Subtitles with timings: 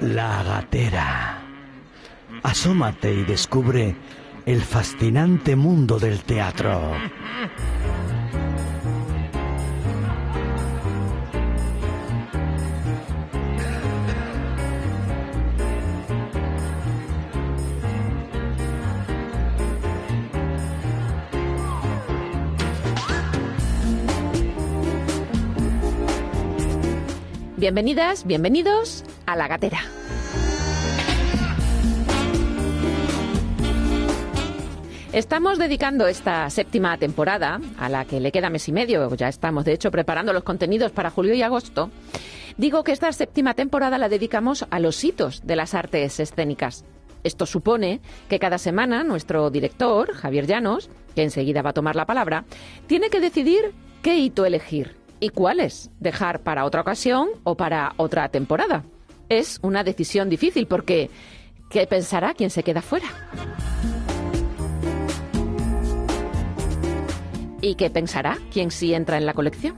[0.00, 1.42] La gatera.
[2.42, 3.96] Asómate y descubre
[4.46, 6.92] el fascinante mundo del teatro.
[27.64, 29.80] Bienvenidas, bienvenidos a La Gatera.
[35.14, 39.64] Estamos dedicando esta séptima temporada, a la que le queda mes y medio, ya estamos
[39.64, 41.90] de hecho preparando los contenidos para julio y agosto.
[42.58, 46.84] Digo que esta séptima temporada la dedicamos a los hitos de las artes escénicas.
[47.22, 52.04] Esto supone que cada semana nuestro director, Javier Llanos, que enseguida va a tomar la
[52.04, 52.44] palabra,
[52.86, 58.28] tiene que decidir qué hito elegir y cuáles dejar para otra ocasión o para otra
[58.28, 58.84] temporada.
[59.28, 61.10] Es una decisión difícil porque
[61.70, 63.06] ¿qué pensará quien se queda fuera?
[67.60, 69.76] ¿Y qué pensará quien sí entra en la colección?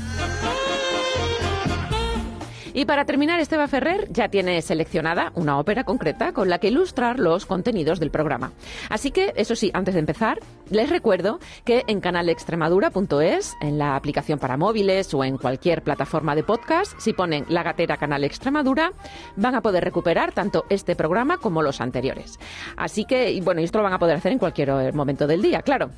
[2.76, 7.18] Y para terminar, Esteba Ferrer ya tiene seleccionada una ópera concreta con la que ilustrar
[7.18, 8.52] los contenidos del programa.
[8.90, 14.38] Así que, eso sí, antes de empezar, les recuerdo que en canalextremadura.es, en la aplicación
[14.38, 18.92] para móviles o en cualquier plataforma de podcast, si ponen la gatera Canal Extremadura,
[19.36, 22.38] van a poder recuperar tanto este programa como los anteriores.
[22.76, 25.88] Así que, bueno, esto lo van a poder hacer en cualquier momento del día, claro.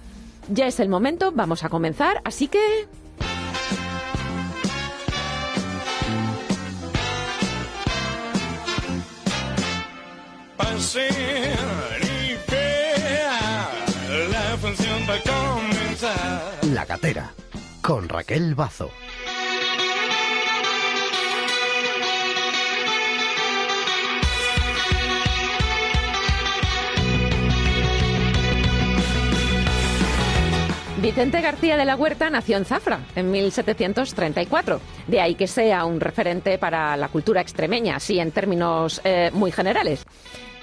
[0.49, 2.87] Ya es el momento, vamos a comenzar, así que
[14.31, 16.59] La función va a comenzar.
[16.73, 17.33] La Gatera,
[17.81, 18.91] con Raquel Bazo.
[31.01, 34.81] Vicente García de la Huerta nació en Zafra en 1734.
[35.07, 39.53] De ahí que sea un referente para la cultura extremeña, así en términos eh, muy
[39.53, 40.05] generales.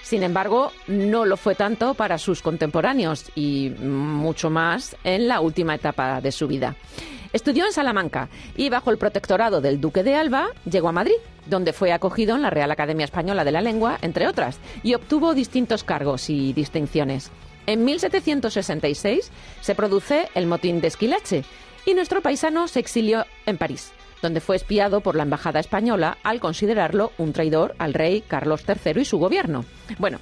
[0.06, 5.74] Sin embargo, no lo fue tanto para sus contemporáneos y mucho más en la última
[5.74, 6.76] etapa de su vida.
[7.34, 11.16] Estudió en Salamanca y bajo el protectorado del Duque de Alba llegó a Madrid,
[11.48, 15.34] donde fue acogido en la Real Academia Española de la Lengua, entre otras, y obtuvo
[15.34, 17.32] distintos cargos y distinciones.
[17.66, 21.46] En 1766 se produce el motín de Esquilache
[21.84, 23.92] y nuestro paisano se exilió en París
[24.26, 29.02] donde fue espiado por la Embajada Española al considerarlo un traidor al rey Carlos III
[29.02, 29.66] y su gobierno.
[30.00, 30.18] Bueno,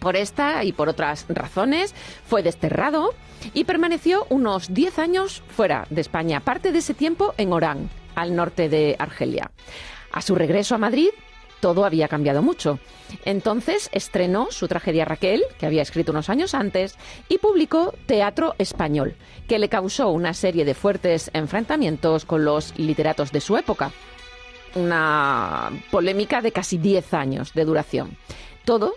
[0.00, 1.94] por esta y por otras razones
[2.26, 3.12] fue desterrado
[3.52, 8.34] y permaneció unos 10 años fuera de España, parte de ese tiempo en Orán, al
[8.34, 9.50] norte de Argelia.
[10.10, 11.10] A su regreso a Madrid,
[11.60, 12.78] todo había cambiado mucho.
[13.24, 16.96] Entonces estrenó su tragedia Raquel, que había escrito unos años antes,
[17.28, 19.16] y publicó Teatro Español,
[19.46, 23.92] que le causó una serie de fuertes enfrentamientos con los literatos de su época.
[24.74, 28.16] Una polémica de casi 10 años de duración.
[28.64, 28.94] Todo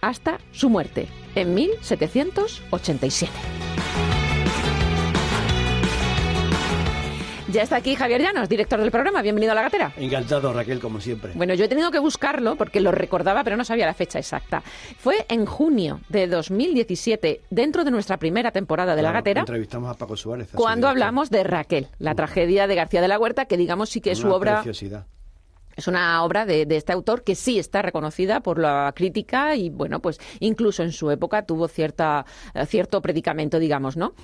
[0.00, 3.32] hasta su muerte en 1787.
[7.56, 9.22] Ya está aquí Javier Llanos, director del programa.
[9.22, 9.90] Bienvenido a La Gatera.
[9.96, 11.32] Encantado, Raquel, como siempre.
[11.34, 14.62] Bueno, yo he tenido que buscarlo porque lo recordaba, pero no sabía la fecha exacta.
[14.98, 19.40] Fue en junio de 2017, dentro de nuestra primera temporada de La Gatera.
[19.40, 20.50] Entrevistamos a Paco Suárez.
[20.54, 24.10] cuando hablamos de Raquel, la tragedia de García de la Huerta, que digamos sí que
[24.10, 24.56] es su obra...
[24.56, 25.06] Preciosidad
[25.76, 30.00] Es una obra de, este autor que sí está reconocida por la crítica y, bueno,
[30.00, 32.24] pues incluso en su época tuvo cierta,
[32.54, 34.14] eh, cierto predicamento, digamos, ¿no?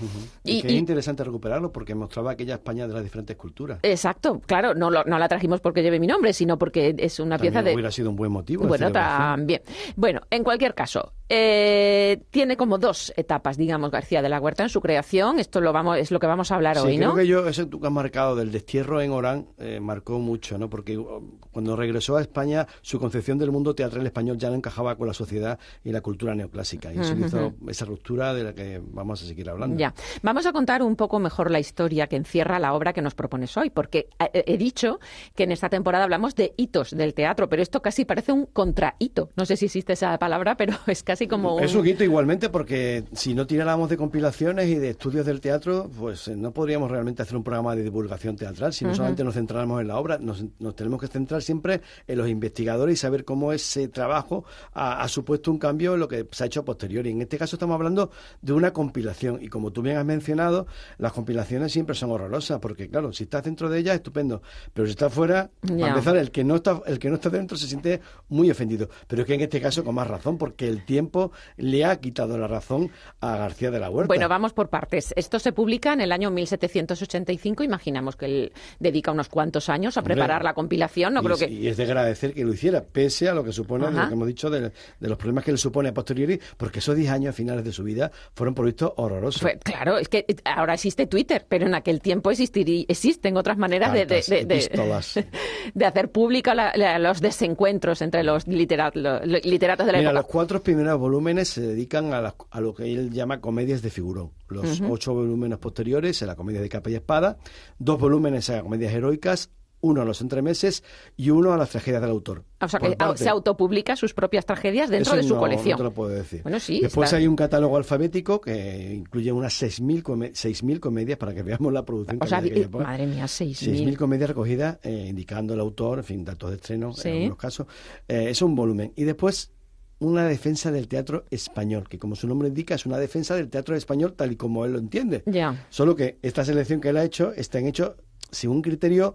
[0.44, 3.78] Y, es interesante recuperarlo porque mostraba aquella España de las diferentes culturas.
[3.82, 7.62] Exacto, claro, no, no la trajimos porque lleve mi nombre, sino porque es una pieza
[7.62, 7.75] de...
[7.75, 8.66] hubiera sido un buen motivo.
[8.66, 9.62] Bueno, también.
[9.96, 14.69] Bueno, en cualquier caso, eh, tiene como dos etapas, digamos, García de la Huerta en
[14.69, 15.38] su creación.
[15.38, 17.14] Esto lo vamos, es lo que vamos a hablar hoy, ¿no?
[17.14, 20.69] creo que yo, eso que has marcado del destierro en Orán, eh, marcó mucho, ¿no?
[20.69, 21.02] Porque
[21.50, 25.15] cuando regresó a España, su concepción del mundo teatral español ya no encajaba con la
[25.15, 26.93] sociedad y la cultura neoclásica.
[26.93, 29.77] Y eso hizo esa ruptura de la que vamos a seguir hablando.
[29.77, 29.94] Ya.
[30.23, 33.56] Vamos a contar un poco mejor la historia que encierra la obra que nos propones
[33.56, 35.00] hoy, porque he dicho
[35.35, 39.31] que en esta temporada hablamos de hitos del teatro, pero esto casi parece un contrahito.
[39.37, 41.62] No sé si existe esa palabra, pero es casi como un...
[41.62, 45.91] Es un hito igualmente, porque si no tiráramos de compilaciones y de estudios del teatro,
[45.99, 48.73] pues eh, no podríamos realmente hacer un programa de divulgación teatral.
[48.73, 52.19] Si no solamente nos centráramos en la obra, nos, nos tenemos que centrar siempre en
[52.19, 56.44] los investigadores y saber cómo ese trabajo ha, supuesto un cambio en lo que se
[56.44, 57.11] ha hecho a posteriori.
[57.11, 60.67] En este caso estamos hablando de una compilación y como tú bien has mencionado,
[60.99, 64.43] las compilaciones siempre son horrorosas porque claro, si estás dentro de ellas estupendo,
[64.73, 67.56] pero si estás fuera, para empezar el que no está el que no está dentro
[67.56, 70.84] se siente muy ofendido, pero es que en este caso con más razón porque el
[70.84, 72.90] tiempo le ha quitado la razón
[73.20, 74.08] a García de la Huerta.
[74.08, 75.12] Bueno, vamos por partes.
[75.17, 80.02] Esto se publica en el año 1785, imaginamos que él dedica unos cuantos años a
[80.02, 83.34] preparar la compilación, no creo que y es de agradecer que lo hiciera, pese a
[83.34, 86.40] lo que supone, lo que hemos dicho, de, los problemas que le supone a posteriori,
[86.56, 89.42] porque esos 10 años finales de su vida fueron visto horrorosos.
[89.62, 94.06] claro, es que ahora existe Twitter, pero en aquel tiempo existiría, existen otras maneras de,
[94.06, 96.54] de, hacer pública
[96.98, 100.12] los desencuentros entre los, literatos de la Mira, época.
[100.12, 104.30] los cuatro primeros volúmenes se dedican a, a lo que él llama comedias de figurón.
[104.48, 107.38] Los ocho volúmenes posteriores a la comedia de capa y espada,
[107.78, 109.50] dos volúmenes a comedias heroicas,
[109.82, 110.82] uno a los entremeses
[111.17, 112.44] y uno a las tragedias del autor.
[112.61, 115.73] O sea, que se autopublica sus propias tragedias dentro de su colección.
[115.73, 116.43] No te lo puedo decir.
[116.43, 121.73] Bueno, sí, Después hay un catálogo alfabético que incluye unas 6.000 comedias para que veamos
[121.73, 122.19] la producción.
[122.23, 123.87] O sea, madre mía, 6.000.
[123.87, 127.67] 6.000 comedias recogidas eh, indicando el autor, en fin, datos de estreno en algunos casos.
[128.08, 128.93] Eh, es un volumen.
[128.96, 129.52] Y después
[129.99, 133.76] una defensa del teatro español, que como su nombre indica es una defensa del teatro
[133.76, 135.23] español tal y como él lo entiende.
[135.26, 135.67] Ya.
[135.70, 137.96] Solo que esta selección que él ha hecho está en hecho
[138.31, 139.14] según un criterio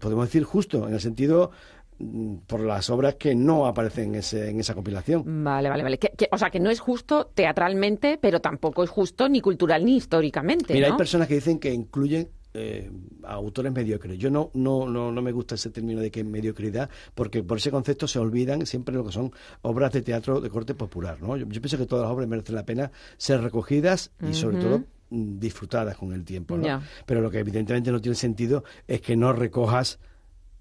[0.00, 1.50] podemos decir justo, en el sentido
[1.98, 5.22] mm, por las obras que no aparecen en, esa compilación.
[5.44, 5.98] Vale, vale, vale.
[6.30, 10.74] o sea, que no es justo teatralmente, pero tampoco es justo ni cultural ni históricamente.
[10.74, 12.90] Mira, hay personas que dicen que incluyen eh,
[13.24, 14.18] a autores mediocres.
[14.18, 17.58] Yo no, no, no, no me gusta ese término de que es mediocridad, porque por
[17.58, 19.30] ese concepto se olvidan siempre lo que son
[19.62, 21.20] obras de teatro de corte popular.
[21.20, 21.36] ¿no?
[21.36, 24.84] Yo, pienso que todas las obras merecen la pena ser recogidas y sobre todo Mm,
[25.10, 26.82] disfrutadas con el tiempo, ¿no?
[27.04, 29.98] Pero lo que evidentemente no tiene sentido es que no recojas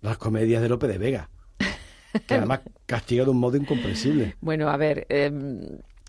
[0.02, 1.30] las comedias de Lope de Vega,
[2.28, 4.36] que además castiga de un modo incomprensible.
[4.42, 5.62] Bueno, a ver, em,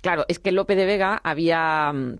[0.02, 2.18] claro, es que Lope de Vega había mm,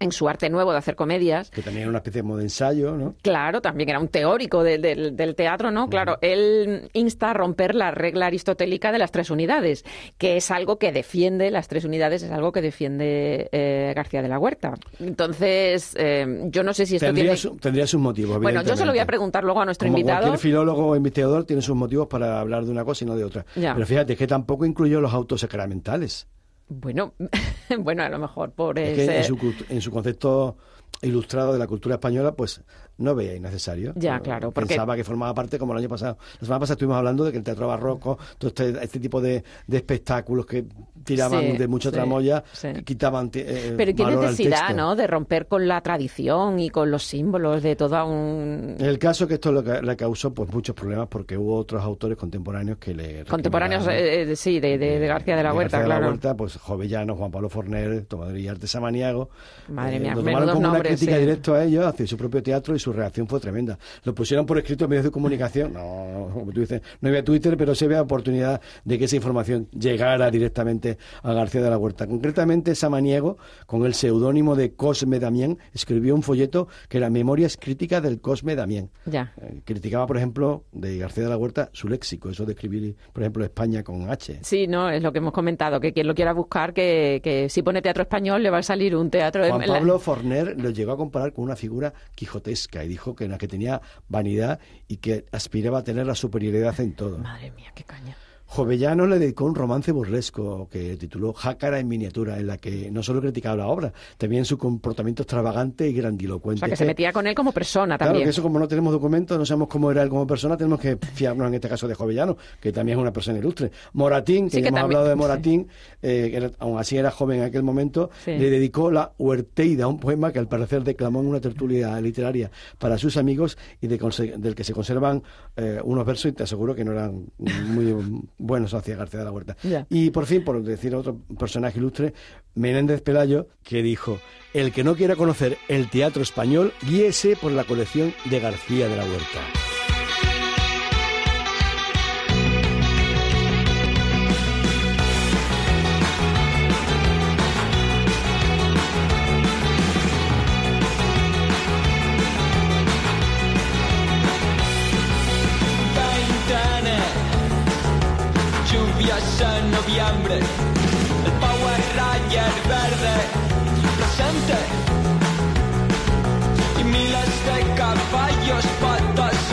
[0.00, 1.50] en su arte nuevo de hacer comedias.
[1.50, 3.14] Que también era una especie de ensayo, ¿no?
[3.22, 5.88] Claro, también era un teórico del teatro, ¿no?
[5.88, 9.84] Claro, él insta a romper la regla aristotélica de las tres unidades,
[10.18, 14.28] que es algo que defiende, las tres unidades es algo que defiende eh, García de
[14.28, 14.74] la Huerta.
[14.98, 17.58] Entonces, eh, yo no sé si esto tendría tiene...
[17.58, 20.22] tendría sus motivos, Bueno, yo se lo voy a preguntar luego a nuestro Como invitado.
[20.22, 23.24] cualquier filólogo o investigador tiene sus motivos para hablar de una cosa y no de
[23.24, 23.44] otra.
[23.54, 26.26] Pero fíjate, que tampoco incluyó los autos sacramentales.
[26.70, 27.14] Bueno,
[27.80, 30.56] bueno, a lo mejor por es que en, su, en su concepto
[31.02, 32.62] ilustrado de la cultura española, pues
[33.00, 33.92] no veía innecesario.
[33.96, 34.52] Ya, claro.
[34.52, 36.18] Pensaba que formaba parte, como el año pasado.
[36.40, 39.42] La semana pasada estuvimos hablando de que el teatro barroco, todo este, este tipo de,
[39.70, 40.64] espectáculos que
[41.04, 42.44] tiraban de mucha tramoya,
[42.84, 43.30] quitaban.
[43.34, 44.94] Eh, Pero qué necesidad, ¿no?
[44.94, 48.76] De romper con la tradición y con los símbolos de todo un.
[48.78, 52.94] El caso que esto le causó pues muchos problemas porque hubo otros autores contemporáneos que
[52.94, 53.24] le.
[53.24, 56.00] Contemporáneos, eh, sí, de, de, García de la Huerta, García claro.
[56.00, 59.30] de la Huerta, pues Jovellano, Juan Pablo Forner, Tomador y Samaniago.
[59.68, 62.74] Madre eh, mía, lo tomaron como una crítica directa a ellos hacia su propio teatro
[62.74, 63.78] y su reacción fue tremenda.
[64.04, 65.72] Lo pusieron por escrito en medios de comunicación.
[65.72, 69.68] No, como tú dices, no había Twitter, pero se ve oportunidad de que esa información
[69.70, 72.06] llegara directamente a García de la Huerta.
[72.06, 78.02] Concretamente, Samaniego, con el seudónimo de Cosme Damián, escribió un folleto que era Memorias Críticas
[78.02, 78.90] del Cosme Damián.
[79.06, 79.32] Ya.
[79.40, 83.22] Eh, criticaba, por ejemplo, de García de la Huerta su léxico, eso de escribir, por
[83.22, 84.40] ejemplo, España con H.
[84.42, 87.62] Sí, no, es lo que hemos comentado, que quien lo quiera buscar, que, que si
[87.62, 89.46] pone teatro español le va a salir un teatro...
[89.46, 93.48] Juan Pablo Forner lo llegó a comparar con una figura quijotesca y dijo que, que
[93.48, 97.18] tenía vanidad y que aspiraba a tener la superioridad en todo.
[97.18, 98.16] Madre mía, qué caña.
[98.50, 103.00] Jovellano le dedicó un romance burlesco que tituló Jácara en miniatura, en la que no
[103.00, 106.58] solo criticaba la obra, también su comportamiento extravagante y grandilocuente.
[106.58, 108.14] O sea, que se metía con él como persona también.
[108.14, 110.80] Claro, que eso como no tenemos documentos, no sabemos cómo era él como persona, tenemos
[110.80, 113.70] que fiarnos en este caso de Jovellano, que también es una persona ilustre.
[113.92, 115.68] Moratín, que ya hemos hablado de Moratín,
[116.02, 120.32] eh, que aún así era joven en aquel momento, le dedicó la Huerteida, un poema
[120.32, 124.72] que al parecer declamó en una tertulia literaria para sus amigos y del que se
[124.72, 125.22] conservan
[125.56, 127.94] eh, unos versos y te aseguro que no eran muy
[128.40, 129.56] buenos hacia García de la Huerta.
[129.88, 132.14] Y por fin, por decir otro personaje ilustre,
[132.54, 134.18] Menéndez Pelayo, que dijo,
[134.54, 138.96] el que no quiera conocer el teatro español, guíese por la colección de García de
[138.96, 139.69] la Huerta.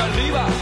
[0.07, 0.56] Arriba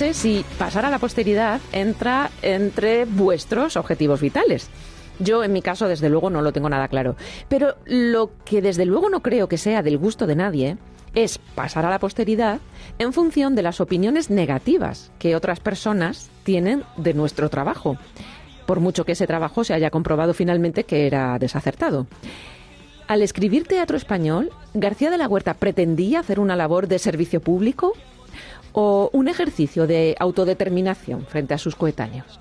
[0.00, 4.70] Si pasar a la posteridad entra entre vuestros objetivos vitales.
[5.18, 7.16] Yo, en mi caso, desde luego, no lo tengo nada claro.
[7.50, 10.78] Pero lo que desde luego no creo que sea del gusto de nadie
[11.14, 12.60] es pasar a la posteridad
[12.98, 17.98] en función de las opiniones negativas que otras personas tienen de nuestro trabajo,
[18.64, 22.06] por mucho que ese trabajo se haya comprobado finalmente que era desacertado.
[23.06, 27.92] Al escribir teatro español, García de la Huerta pretendía hacer una labor de servicio público
[28.72, 32.38] o un ejercicio de autodeterminación frente a sus coetáneos.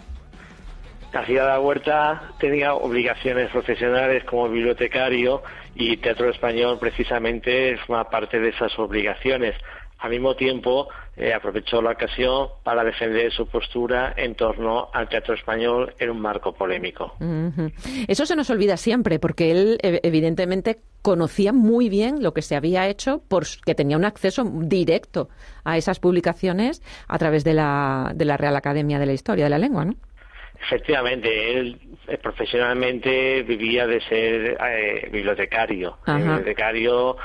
[1.11, 5.41] García de la Huerta tenía obligaciones profesionales como bibliotecario
[5.73, 9.55] y Teatro Español precisamente forma parte de esas obligaciones.
[9.99, 10.87] Al mismo tiempo,
[11.17, 16.21] eh, aprovechó la ocasión para defender su postura en torno al teatro español en un
[16.21, 17.15] marco polémico.
[18.07, 22.87] Eso se nos olvida siempre, porque él evidentemente conocía muy bien lo que se había
[22.87, 25.27] hecho, porque tenía un acceso directo
[25.65, 29.49] a esas publicaciones a través de la, de la Real Academia de la Historia de
[29.49, 29.95] la Lengua, ¿no?
[30.61, 35.97] Efectivamente, él eh, profesionalmente vivía de ser eh, bibliotecario.
[36.05, 37.15] bibliotecario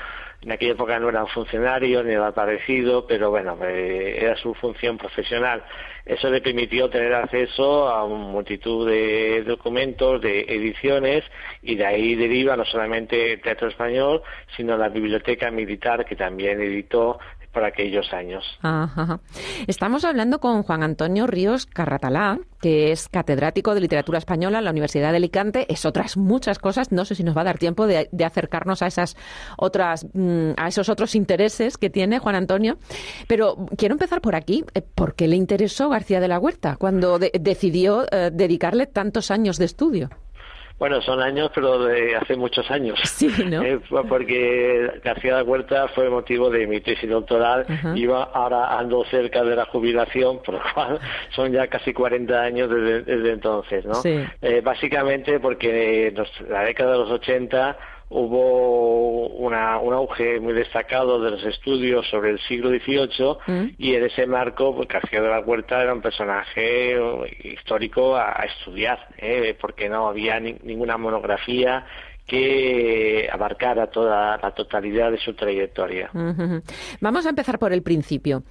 [0.44, 4.54] en aquella época no era un funcionario ni nada parecido, pero bueno, eh, era su
[4.54, 5.64] función profesional.
[6.04, 11.24] Eso le permitió tener acceso a una multitud de documentos, de ediciones,
[11.62, 14.22] y de ahí deriva no solamente Teatro Español,
[14.56, 17.18] sino la Biblioteca Militar, que también editó
[17.54, 18.44] por aquellos años.
[19.66, 24.70] Estamos hablando con Juan Antonio Ríos Carratalá, que es catedrático de literatura española en la
[24.72, 25.66] Universidad de Alicante.
[25.72, 26.92] Es otras muchas cosas.
[26.92, 29.16] No sé si nos va a dar tiempo de, acercarnos a esas
[29.56, 32.76] otras, mm, a esos otros intereses que tiene Juan Antonio.
[33.28, 34.64] Pero quiero empezar por aquí.
[34.74, 39.58] Eh, ¿Por qué le interesó García de la Huerta cuando decidió eh, dedicarle tantos años
[39.58, 40.10] de estudio?
[40.78, 42.98] Bueno, son años, pero de hace muchos años.
[43.14, 43.62] Sí, ¿no?
[43.62, 47.64] Eh, porque García de Huerta fue motivo de mi tesis doctoral.
[47.94, 50.98] Iba ahora ando cerca de la jubilación, por lo cual
[51.30, 53.94] son ya casi 40 años desde, entonces, ¿no?
[53.94, 54.18] Sí.
[54.42, 56.16] Eh, básicamente porque en
[56.50, 57.78] la década de los 80
[58.08, 63.74] hubo una, un auge muy destacado de los estudios sobre el siglo XVIII mm.
[63.78, 66.96] y en ese marco pues, García de la Huerta era un personaje
[67.42, 69.56] histórico a, estudiar, ¿eh?
[69.60, 71.86] porque no había ninguna monografía
[72.26, 76.10] que abarcara toda la totalidad de su trayectoria.
[77.00, 78.44] Vamos a empezar por el principio.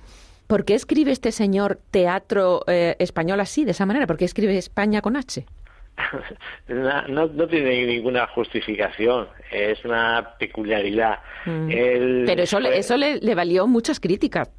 [0.47, 4.05] ¿Por qué escribe este señor teatro eh, español así, de esa manera?
[4.05, 5.45] ¿Por qué escribe España con H?
[6.67, 11.19] No, no, tiene ninguna justificación, es una peculiaridad.
[11.45, 12.25] Mm.
[12.25, 14.49] Pero eso, eso le, le, valió muchas críticas.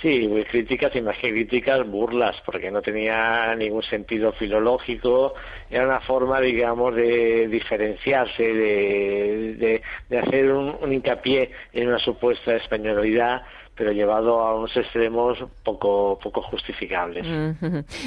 [0.00, 5.34] Sí, críticas y más que críticas, burlas, porque no tenía ningún sentido filológico,
[5.68, 13.42] era una forma, digamos, de diferenciarse, de, de, hacer un, hincapié en una supuesta españolidad
[13.78, 17.24] pero llevado a unos extremos poco poco justificables.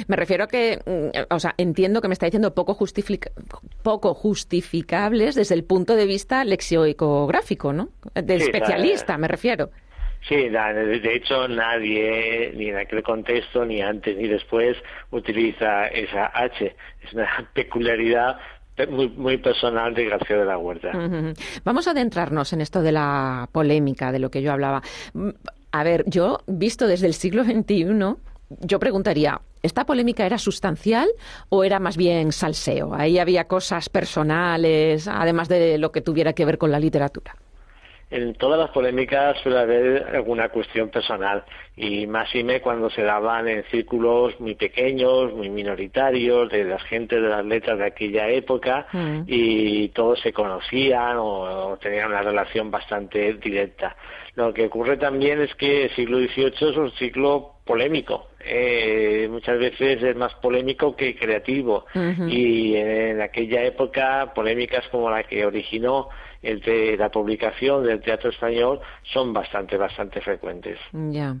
[0.06, 2.76] Me refiero a que, mm, o sea, entiendo que me está diciendo poco,
[3.82, 7.88] poco justificables desde el punto de vista lexicográfico, ¿no?
[8.14, 9.70] De especialista, me refiero.
[10.28, 14.76] Sí, de hecho nadie, ni en aquel contexto, ni antes ni después,
[15.10, 16.76] utiliza esa H.
[17.02, 18.36] Es una peculiaridad
[18.88, 20.92] muy, muy personal de García de la Huerta.
[21.64, 24.82] Vamos a adentrarnos en esto de la polémica, de lo que yo hablaba.
[25.72, 28.16] A ver, yo, visto desde el siglo XXI,
[28.60, 31.08] yo preguntaría, ¿esta polémica era sustancial
[31.48, 32.94] o era más bien salseo?
[32.94, 37.34] Ahí había cosas personales, además de lo que tuviera que ver con la literatura
[38.12, 43.02] en todas las polémicas suele haber alguna cuestión personal y más y me cuando se
[43.02, 48.28] daban en círculos muy pequeños, muy minoritarios, de las gente de las letras de aquella
[48.28, 49.22] época mm.
[49.26, 53.96] y todos se conocían o, tenían una relación bastante directa.
[54.34, 58.28] Lo que ocurre también es que el siglo XVIII es un ciclo polémico.
[58.40, 61.84] Eh, muchas veces es más polémico que creativo
[62.28, 66.08] y en aquella época polémicas como la que originó
[66.42, 68.80] de la publicación del teatro español
[69.12, 70.78] son bastante, bastante frecuentes.
[70.92, 71.36] Ya.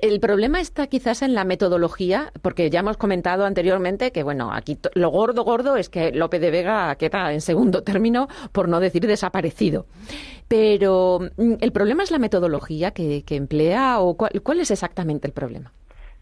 [0.00, 4.78] El problema está quizás en la metodología, porque ya hemos comentado anteriormente que, bueno, aquí
[4.94, 9.06] lo gordo, gordo es que Lope de Vega queda en segundo término, por no decir
[9.06, 9.86] desaparecido.
[10.48, 15.72] Pero, mm, ¿el problema es la metodología que, emplea o cuál es exactamente el problema?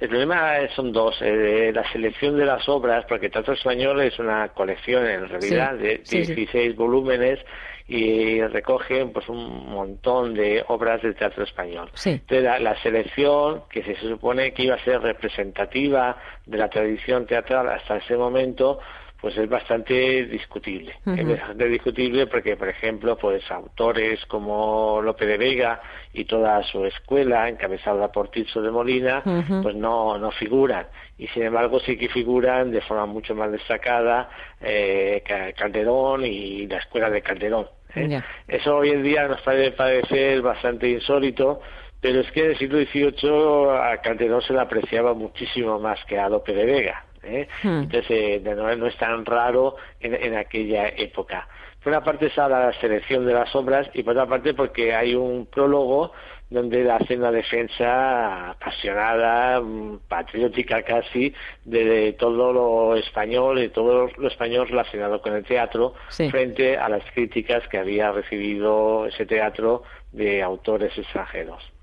[0.01, 1.17] El problema son dos.
[1.21, 5.99] Eh, la selección de las obras, porque Teatro Español es una colección en realidad de
[5.99, 7.39] 16 volúmenes
[7.87, 11.91] y recoge pues un montón de obras del teatro español.
[12.05, 17.69] Entonces la, selección, que se supone que iba a ser representativa de la tradición teatral
[17.69, 18.79] hasta ese momento,
[19.25, 20.97] pues es bastante discutible.
[21.17, 25.81] Es bastante discutible porque, por ejemplo, pues autores como Lope de Vega
[26.13, 29.23] y toda su escuela, encabezada por Tirso de Molina,
[29.63, 30.89] pues no, no figuran.
[31.17, 34.29] Y sin embargo sí que figuran de forma mucho más destacada
[34.61, 35.23] eh,
[35.57, 37.67] Calderón y la escuela de Calderón.
[37.95, 38.21] ¿eh?
[38.47, 41.63] Eso hoy en día nos puede parecer bastante insólito,
[41.99, 46.19] pero es que en el siglo XVIII a Calderón se le apreciaba muchísimo más que
[46.19, 47.07] a Lope de Vega.
[47.27, 47.49] ¿Eh?
[47.63, 47.83] Hmm.
[47.85, 51.49] Entonces, eh, no, es tan raro en, aquella época.
[51.83, 55.15] Por una parte está la selección de las obras y por otra parte porque hay
[55.15, 56.13] un prólogo
[56.51, 61.35] donde hace una defensa apasionada, mm, patriótica casi,
[61.65, 65.95] de, todo lo español, de todo lo español relacionado con el teatro,
[66.31, 69.83] frente a las críticas que había recibido ese teatro
[70.13, 71.74] de autores extranjeros.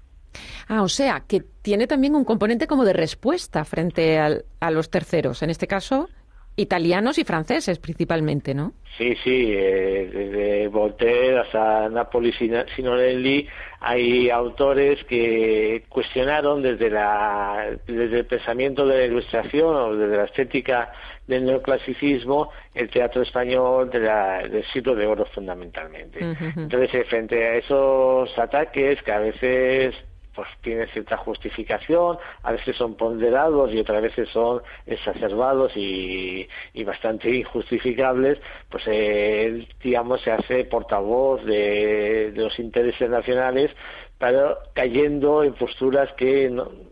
[0.68, 5.44] Ah, o sea, que tiene también un componente como de respuesta frente a los terceros,
[5.44, 6.08] en este caso
[6.56, 8.74] italianos y franceses principalmente, ¿no?
[8.98, 13.48] Sí, sí, eh, desde Voltaire hasta Napoli Sinonelli
[13.80, 20.26] hay autores que cuestionaron desde, la, desde el pensamiento de la ilustración o desde la
[20.26, 20.92] estética
[21.26, 26.20] del neoclasicismo el teatro español del siglo de oro fundamentalmente.
[26.20, 29.96] Entonces, eh, frente a esos ataques que a veces
[30.36, 36.48] pues tiene cierta justificación, a veces son ponderados y otras veces son exacerbados y,
[36.86, 38.40] bastante injustificables,
[38.70, 43.72] pues él, digamos, se hace portavoz de los intereses nacionales,
[44.22, 46.46] pero cayendo en posturas que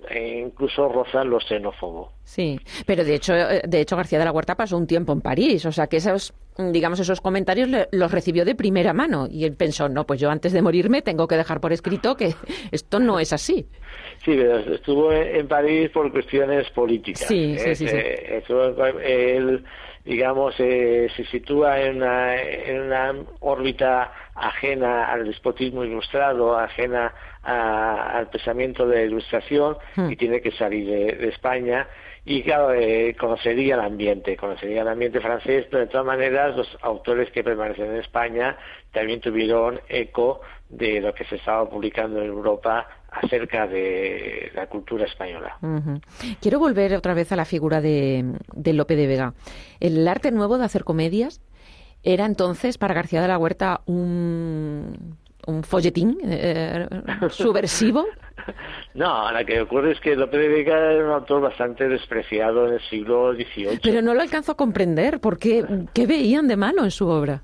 [0.10, 2.12] e incluso rozan lo xenófobo.
[2.24, 5.22] Sí, pero de hecho, eh, de hecho García de la Huerta pasó un tiempo en
[5.22, 9.56] París, o sea que esos, digamos, esos comentarios los recibió de primera mano y él
[9.56, 12.34] pensó, no, pues yo antes de morirme tengo que dejar por escrito que
[12.72, 13.68] esto no es así.
[14.26, 17.28] Sí, pero estuvo en París por cuestiones políticas.
[17.28, 17.86] Sí, sí, sí.
[17.88, 18.44] Eh,
[19.04, 19.64] él,
[20.04, 28.88] digamos, eh, se sitúa en en una órbita ajena al despotismo ilustrado, ajena al pensamiento
[28.88, 30.12] de la ilustración hmm.
[30.12, 31.88] y tiene que salir de, España
[32.26, 36.78] y claro, eh, conocería el ambiente, conocería el ambiente francés, pero de todas maneras los
[36.82, 38.58] autores que permanecen en España
[38.92, 45.06] también tuvieron eco de lo que se estaba publicando en Europa acerca de la cultura
[45.06, 45.58] española.
[46.40, 48.24] Quiero volver otra vez a la figura de,
[48.54, 49.34] de Lope de Vega.
[49.80, 51.42] El arte nuevo de hacer comedias
[52.04, 56.88] era entonces para García de la Huerta un, un folletín eh,
[57.30, 58.06] subversivo.
[58.94, 62.76] No, lo que ocurre es que López de Vega era un autor bastante despreciado en
[62.76, 63.80] el siglo XVIII.
[63.84, 67.44] Pero no lo alcanzo a comprender, porque ¿qué veían de malo en su obra?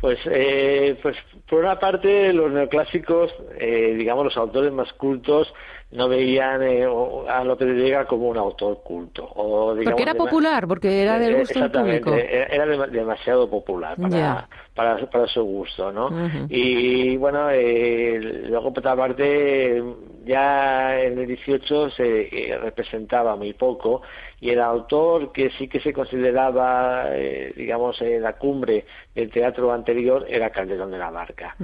[0.00, 1.16] Pues, eh, pues
[1.48, 5.52] por una parte, los neoclásicos, eh, digamos, los autores más cultos,
[5.90, 6.86] no veían eh,
[7.28, 9.24] a López de Vega como un autor culto.
[9.24, 12.12] O, porque era popular, porque era del gusto del público.
[12.14, 14.48] Era demasiado popular para,
[14.78, 16.08] para, para, su gusto, ¿no?
[16.48, 19.82] Y bueno, eh, luego por otra parte,
[20.24, 24.02] ya en el 18 se eh, representaba muy poco
[24.40, 28.86] y el autor que sí que se consideraba, eh, digamos, en la cumbre
[29.16, 31.56] del teatro anterior era Calderón de la Barca.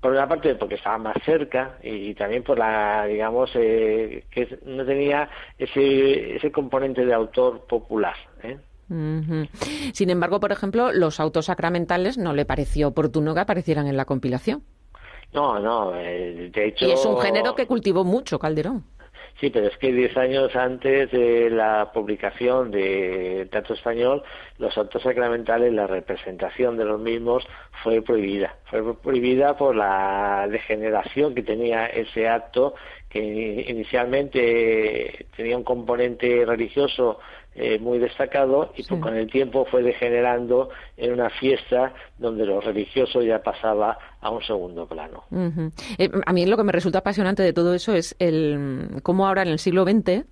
[0.00, 4.86] Por una parte porque estaba más cerca y, también por la, digamos, eh, que no
[4.86, 8.16] tenía ese, ese componente de autor popular.
[8.42, 8.56] ¿eh?
[9.92, 14.04] Sin embargo, por ejemplo, los autos sacramentales no le pareció oportuno que aparecieran en la
[14.04, 14.62] compilación.
[15.32, 16.86] No, no, de hecho...
[16.86, 18.84] Y es un género que cultivó mucho Calderón.
[19.40, 24.22] Sí, pero es que diez años antes de la publicación de Teatro Español,
[24.58, 27.44] los actos sacramentales, la representación de los mismos
[27.82, 28.54] fue prohibida.
[28.66, 32.74] Fue prohibida por la degeneración que tenía ese acto,
[33.08, 37.18] que inicialmente tenía un componente religioso
[37.54, 43.20] eh, muy destacado y con el tiempo fue degenerando en una fiesta donde lo religioso
[43.20, 45.24] ya pasaba a un segundo plano.
[45.98, 49.42] Eh, a mí lo que me resulta apasionante de todo eso es el cómo ahora
[49.42, 50.24] en el siglo XX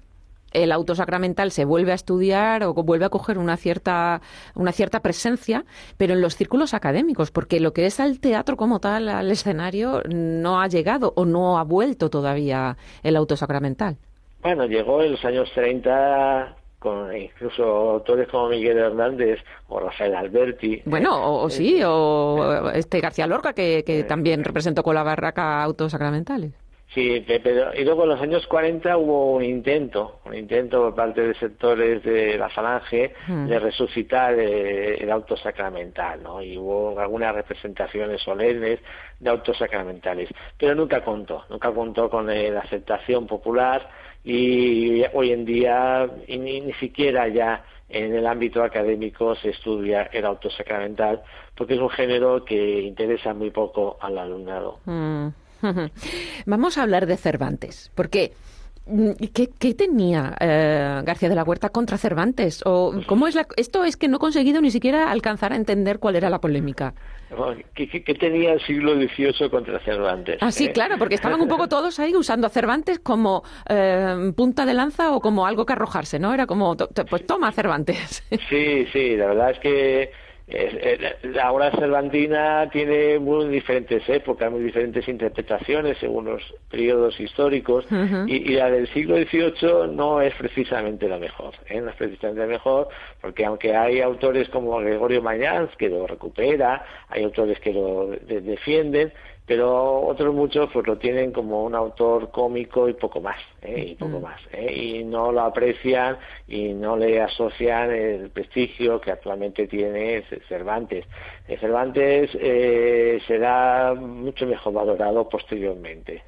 [0.53, 4.21] el auto sacramental se vuelve a estudiar o vuelve a coger una cierta,
[4.55, 5.65] una cierta presencia,
[5.97, 10.03] pero en los círculos académicos, porque lo que es al teatro como tal, al escenario,
[10.09, 13.99] no ha llegado o no ha vuelto todavía el auto sacramental.
[14.43, 19.39] Bueno, llegó en los años 30 con incluso autores como Miguel Hernández
[19.69, 20.83] o Rafael Alberti.
[20.87, 25.05] Bueno, o, sí, eh, o este García Lorca, que, que eh, también representó con la
[25.05, 26.53] barraca autos sacramentales.
[26.93, 31.21] Sí, pero y luego en los años 40 hubo un intento, un intento por parte
[31.21, 33.47] de sectores de la falange hmm.
[33.47, 36.43] de resucitar eh, el auto sacramental, ¿no?
[36.43, 38.81] Y hubo algunas representaciones solemnes
[39.21, 43.89] de autos sacramentales, pero nunca contó, nunca contó con la aceptación popular
[44.25, 51.23] y hoy en día ni, siquiera ya en el ámbito académico se estudia el autosacramental
[51.55, 54.79] porque es un género que interesa muy poco al alumnado.
[54.85, 55.29] Mm.
[56.47, 58.33] Vamos a hablar de Cervantes, porque
[58.91, 62.63] mm, ¿Qué, tenía eh, García de la Huerta contra Cervantes?
[62.65, 66.17] ¿O cómo es esto es que no he conseguido ni siquiera alcanzar a entender cuál
[66.17, 66.95] era la polémica.
[67.75, 67.87] ¿Qué,
[68.19, 70.39] tenía el siglo XVIII contra Cervantes?
[70.41, 70.73] Ah, sí, eh?
[70.73, 75.13] claro, porque estaban un poco todos ahí usando a Cervantes como eh, punta de lanza
[75.13, 76.35] o como algo que arrojarse, ¿no?
[76.35, 78.25] Era como, pues toma Cervantes.
[78.49, 80.13] Sí, sí, la verdad es que
[81.23, 87.87] la obra cervantina tiene muy diferentes épocas, muy diferentes interpretaciones según los periodos históricos
[88.27, 91.81] y, la del siglo XVIII no es precisamente la mejor, ¿eh?
[91.81, 92.89] no es precisamente la mejor
[93.21, 99.13] porque aunque hay autores como Gregorio Mañanz que lo recupera, hay autores que lo defienden,
[99.47, 103.91] pero otros muchos pues lo tienen como un autor cómico y poco más ¿eh?
[103.91, 104.73] y poco más ¿eh?
[104.73, 106.17] y no lo aprecian
[106.49, 111.05] y no le asocian el prestigio que actualmente tiene Cervantes
[111.49, 112.31] eh, Cervantes
[113.27, 116.23] será mucho mejor valorado posteriormente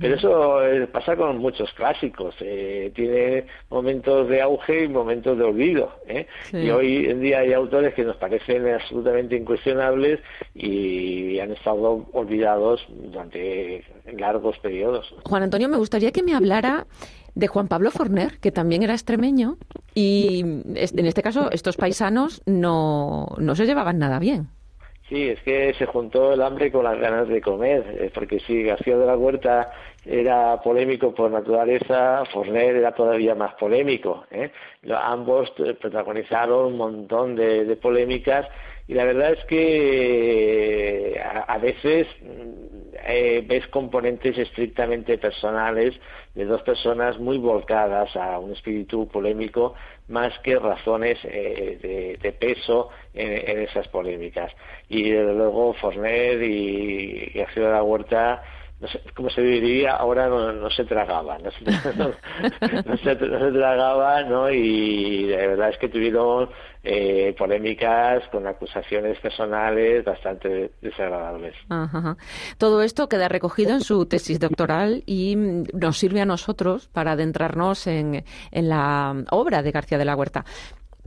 [0.00, 5.92] pero eso pasa con muchos clásicos tiene momentos de auge y momentos de olvido
[6.52, 10.20] y hoy en día hay autores que nos parecen absolutamente incuestionables
[10.54, 13.84] y han estado olvidados durante
[14.16, 15.14] largos periodos.
[15.24, 16.57] Juan Antonio, me gustaría que me hablara
[17.34, 19.58] de Juan Pablo Forner, que también era extremeño,
[19.94, 24.48] y en este caso estos paisanos no, no se llevaban nada bien.
[25.08, 28.62] Sí, es que se juntó el hambre con las ganas de comer, eh, porque si
[28.62, 29.70] García de la Huerta
[30.04, 34.26] era polémico por naturaleza, Forner era todavía más polémico.
[34.30, 34.50] ¿eh?
[34.94, 38.46] Ambos protagonizaron un montón de polémicas
[38.88, 42.06] y la verdad es que eh, a, veces
[43.08, 45.94] eh, ves componentes estrictamente personales
[46.34, 49.74] de dos personas muy volcadas a un espíritu polémico
[50.08, 54.52] más que razones eh, de, peso en, esas polémicas.
[54.88, 58.42] Y desde luego Forner y García de la Huerta
[58.80, 64.50] no sé cómo se diría, ahora no, se tragaba, no se, no, se, tragaba, ¿no?
[64.50, 66.48] Y la verdad es que tuvieron
[66.84, 71.56] eh, polémicas con acusaciones personales bastante desagradables.
[72.56, 77.88] Todo esto queda recogido en su tesis doctoral y nos sirve a nosotros para adentrarnos
[77.88, 80.44] en, en la obra de García de la Huerta.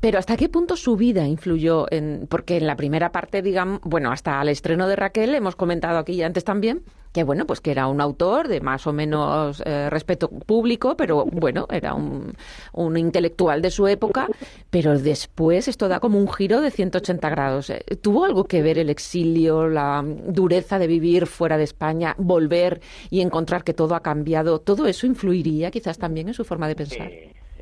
[0.01, 2.25] Pero ¿hasta qué punto su vida influyó en...?
[2.27, 6.23] Porque en la primera parte, digamos, bueno, hasta el estreno de Raquel, hemos comentado aquí
[6.23, 10.27] antes también, que bueno, pues que era un autor de más o menos eh, respeto
[10.27, 12.33] público, pero bueno, era un,
[12.73, 14.27] un, intelectual de su época,
[14.71, 17.69] pero después esto da como un giro de 180 grados.
[17.69, 22.81] Eh, ¿Tuvo algo que ver el exilio, la dureza de vivir fuera de España, volver
[23.11, 24.61] y encontrar que todo ha cambiado?
[24.61, 27.11] ¿Todo eso influiría quizás también en su forma de pensar?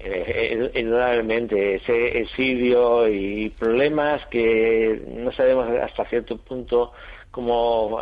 [0.02, 6.94] Eh, indudablemente ese exilio y problemas que no sabemos hasta cierto punto
[7.32, 8.02] como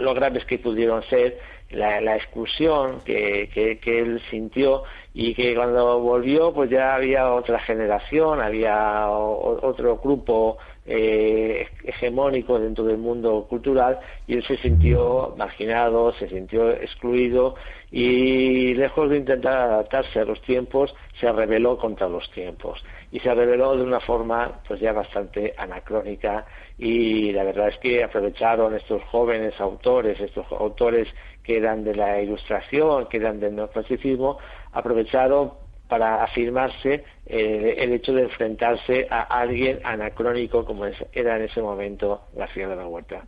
[0.00, 1.38] lo graves que pudieron ser,
[1.70, 7.58] la, la exclusión que, que, él sintió y que cuando volvió pues ya había otra
[7.60, 16.12] generación, había otro grupo eh, hegemónico dentro del mundo cultural y él se sintió marginado,
[16.14, 17.56] se sintió excluido
[17.96, 22.84] y lejos de intentar adaptarse a los tiempos, se rebeló contra los tiempos.
[23.12, 26.44] Y se rebeló de una forma pues ya bastante anacrónica.
[26.76, 31.06] Y la verdad es que aprovecharon estos jóvenes autores, estos autores
[31.44, 34.38] que eran de la ilustración, que eran del neoclasicismo,
[34.72, 35.52] aprovecharon
[35.88, 42.22] para afirmarse eh, el hecho de enfrentarse a alguien anacrónico como era en ese momento
[42.34, 43.24] García de la Huerta.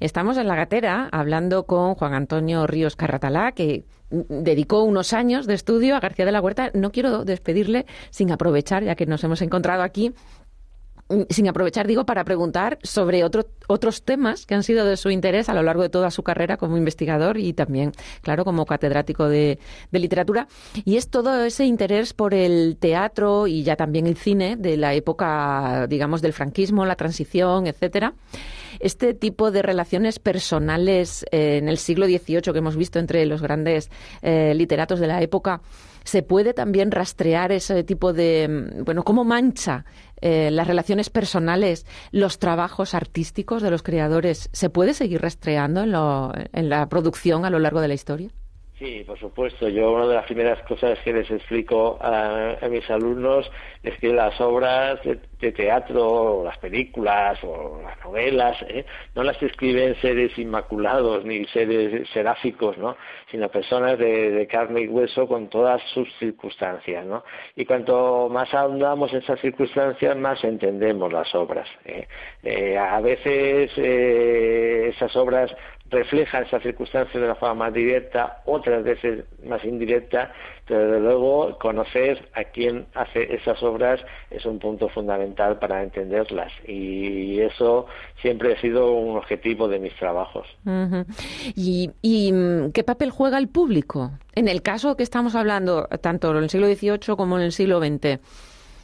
[0.00, 5.54] Estamos en la gatera hablando con Juan Antonio Ríos Carratalá, que dedicó unos años de
[5.54, 6.70] estudio a García de la Huerta.
[6.74, 10.12] No quiero despedirle sin aprovechar, ya que nos hemos encontrado aquí,
[11.28, 15.54] sin aprovechar, digo, para preguntar sobre otros temas que han sido de su interés a
[15.54, 17.92] lo largo de toda su carrera como investigador y también,
[18.22, 19.58] claro, como catedrático de,
[19.90, 20.46] literatura.
[20.84, 24.94] Y es todo ese interés por el teatro y ya también el cine de la
[24.94, 28.14] época, digamos, del franquismo, la transición, etcétera.
[28.78, 33.42] Este tipo de relaciones personales eh, en el siglo XVIII que hemos visto entre los
[33.42, 33.90] grandes
[34.22, 35.60] eh, literatos de la época,
[36.10, 39.84] se puede también rastrear ese tipo de, mm, bueno, cómo mancha
[40.20, 45.84] eh, las relaciones personales, los trabajos artísticos de los creadores, ¿se puede seguir rastreando
[46.52, 48.30] en, la producción a lo largo de la historia?
[48.80, 49.68] Sí, por supuesto.
[49.68, 53.50] Yo una de las primeras cosas que les explico a, mis alumnos
[53.82, 58.86] es que las obras de, teatro, las películas o las novelas, ¿eh?
[59.14, 62.96] no las escriben seres inmaculados ni seres seráficos, ¿no?
[63.30, 67.04] sino personas de, carne y hueso con todas sus circunstancias.
[67.04, 67.22] ¿no?
[67.56, 71.68] Y cuanto más ahondamos en esas circunstancias, más entendemos las obras.
[71.84, 72.08] ¿eh?
[72.42, 75.54] Eh, a veces esas obras
[75.90, 80.32] reflejan esas circunstancias de la forma más directa, otras veces más indirecta,
[80.66, 84.00] pero desde luego conocer a quién hace esas obras
[84.30, 87.86] es un punto fundamental para entenderlas y eso
[88.22, 90.46] siempre ha sido un objetivo de mis trabajos.
[91.56, 94.12] ¿Y, ¿Y mm, qué papel juega el público?
[94.34, 97.80] En el caso que estamos hablando, tanto en el siglo XVIII como en el siglo
[97.80, 98.20] XX,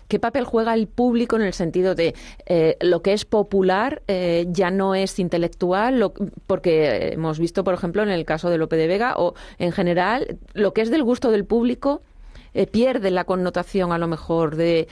[0.08, 2.14] ¿Qué papel juega el público en el sentido de
[2.46, 6.12] eh, lo que es popular eh, ya no es intelectual?
[6.46, 10.38] porque hemos visto, por ejemplo, en el caso de Lope de Vega o en general,
[10.54, 12.02] lo que es del gusto del público
[12.54, 14.88] eh, pierde la connotación a lo mejor de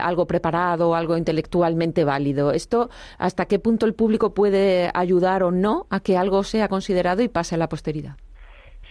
[0.00, 2.52] algo preparado, algo intelectualmente válido.
[2.52, 7.22] ¿Esto hasta qué punto el público puede ayudar o no a que algo sea considerado
[7.22, 8.16] y pase a la posteridad?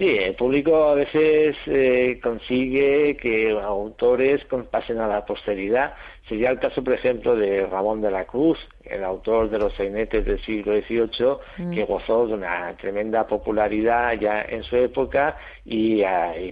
[0.04, 5.94] Sí, el público a veces eh, consigue que autores pasen a la posteridad.
[6.28, 10.26] Sería el caso, por ejemplo, de Ramón de la Cruz, el autor de los sainetes
[10.26, 11.72] del siglo XVIII, mm.
[11.72, 16.04] que gozó de una tremenda popularidad ya en su época y,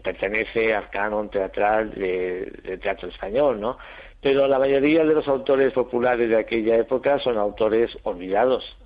[0.01, 3.77] pertenece al canon teatral del teatro español, ¿no?
[4.21, 8.77] Pero la mayoría de los autores populares de aquella época son autores olvidados,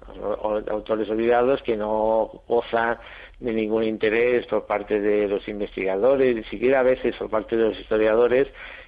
[0.69, 2.97] autores olvidados que no gozan
[3.39, 7.69] de ningún interés por parte de los investigadores, ni siquiera a veces por parte de
[7.69, 8.48] los historiadores,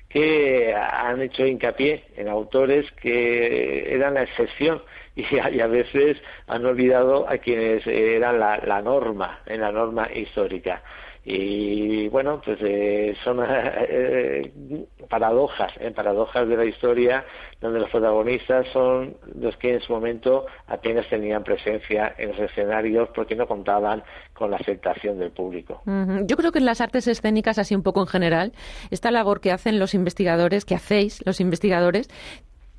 [0.10, 4.82] que han hecho hincapié en autores que eran la excepción
[5.16, 10.82] y a, veces han olvidado a quienes eran la, la norma, en la norma histórica
[11.30, 14.50] y bueno pues eh, son eh,
[15.10, 17.26] paradojas eh, paradojas de la historia
[17.60, 23.10] donde los protagonistas son los que en su momento apenas tenían presencia en los escenarios
[23.14, 25.82] porque no contaban con la aceptación del público.
[26.26, 28.54] Yo creo que en las artes escénicas, así un poco en general,
[28.92, 32.10] esta labor que hacen los investigadores, que hacéis los investigadores,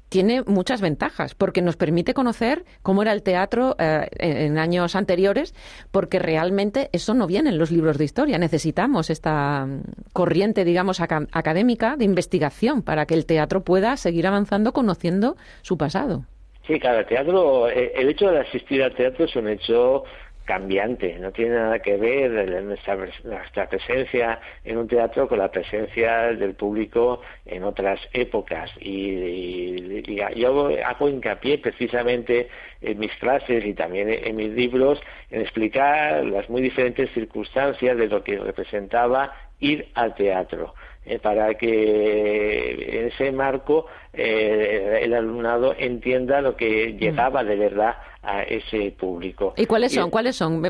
[0.08, 5.54] tiene muchas ventajas, porque nos permite conocer cómo era el teatro eh, en años anteriores,
[5.90, 8.38] porque realmente eso no viene en los libros de historia.
[8.38, 14.72] Necesitamos esta mm, corriente, digamos, académica de investigación para que el teatro pueda seguir avanzando
[14.72, 16.24] conociendo su pasado.
[16.66, 20.04] Sí, claro, el teatro, eh, el hecho de asistir al teatro es un hecho
[20.48, 22.30] cambiante, no tiene nada que ver
[22.62, 28.70] nuestra, nuestra, presencia en un teatro con la presencia del público en otras épocas.
[28.80, 30.02] Y,
[30.36, 32.48] yo hago hincapié precisamente
[32.80, 34.98] en mis clases y también en mis libros
[35.30, 40.72] en explicar las muy diferentes circunstancias de lo que representaba ir al teatro.
[41.04, 46.98] Eh, para que en ese marco eh, el alumnado entienda lo que mm.
[46.98, 47.96] llegaba de verdad
[48.28, 49.54] a ese público.
[49.56, 50.10] ¿Y cuáles son?
[50.10, 50.62] ¿Cuáles son?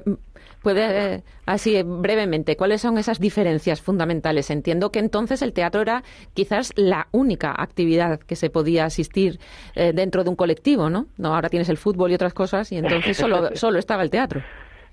[0.63, 4.51] Puede, así brevemente, ¿cuáles son esas diferencias fundamentales?
[4.51, 6.03] Entiendo que entonces el teatro era
[6.35, 9.39] quizás la única actividad que se podía asistir
[9.75, 11.07] eh, dentro de un colectivo, ¿no?
[11.17, 14.43] No, ahora tienes el fútbol y otras cosas y entonces solo, solo estaba el teatro.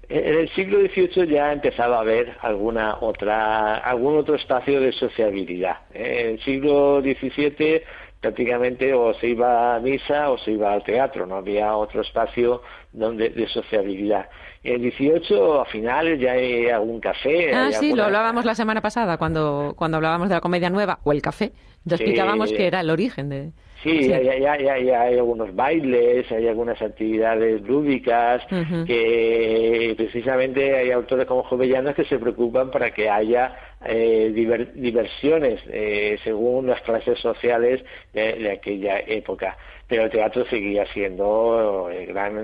[0.08, 5.78] En el siglo XVIII ya empezaba a haber alguna otra, algún otro espacio de sociabilidad.
[5.94, 7.82] En el siglo XVII
[8.22, 12.62] prácticamente o se iba a misa o se iba al teatro, no había otro espacio
[12.92, 14.30] donde de sociabilidad.
[14.64, 17.54] En el 18 a finales ya hay algún café.
[17.54, 21.12] Ah, sí, lo hablábamos la semana pasada cuando, cuando hablábamos de la comedia nueva o
[21.12, 21.52] el café.
[21.84, 23.52] Ya explicábamos que era el origen de...
[23.86, 28.42] Sí, Hay, algunos bailes, hay algunas actividades lúdicas,
[28.88, 34.32] que precisamente hay autores como Jovellanos que se preocupan para que haya eh,
[34.74, 39.56] diversiones eh, según las clases sociales de, aquella época.
[39.88, 42.38] Pero el teatro seguía siendo el gran,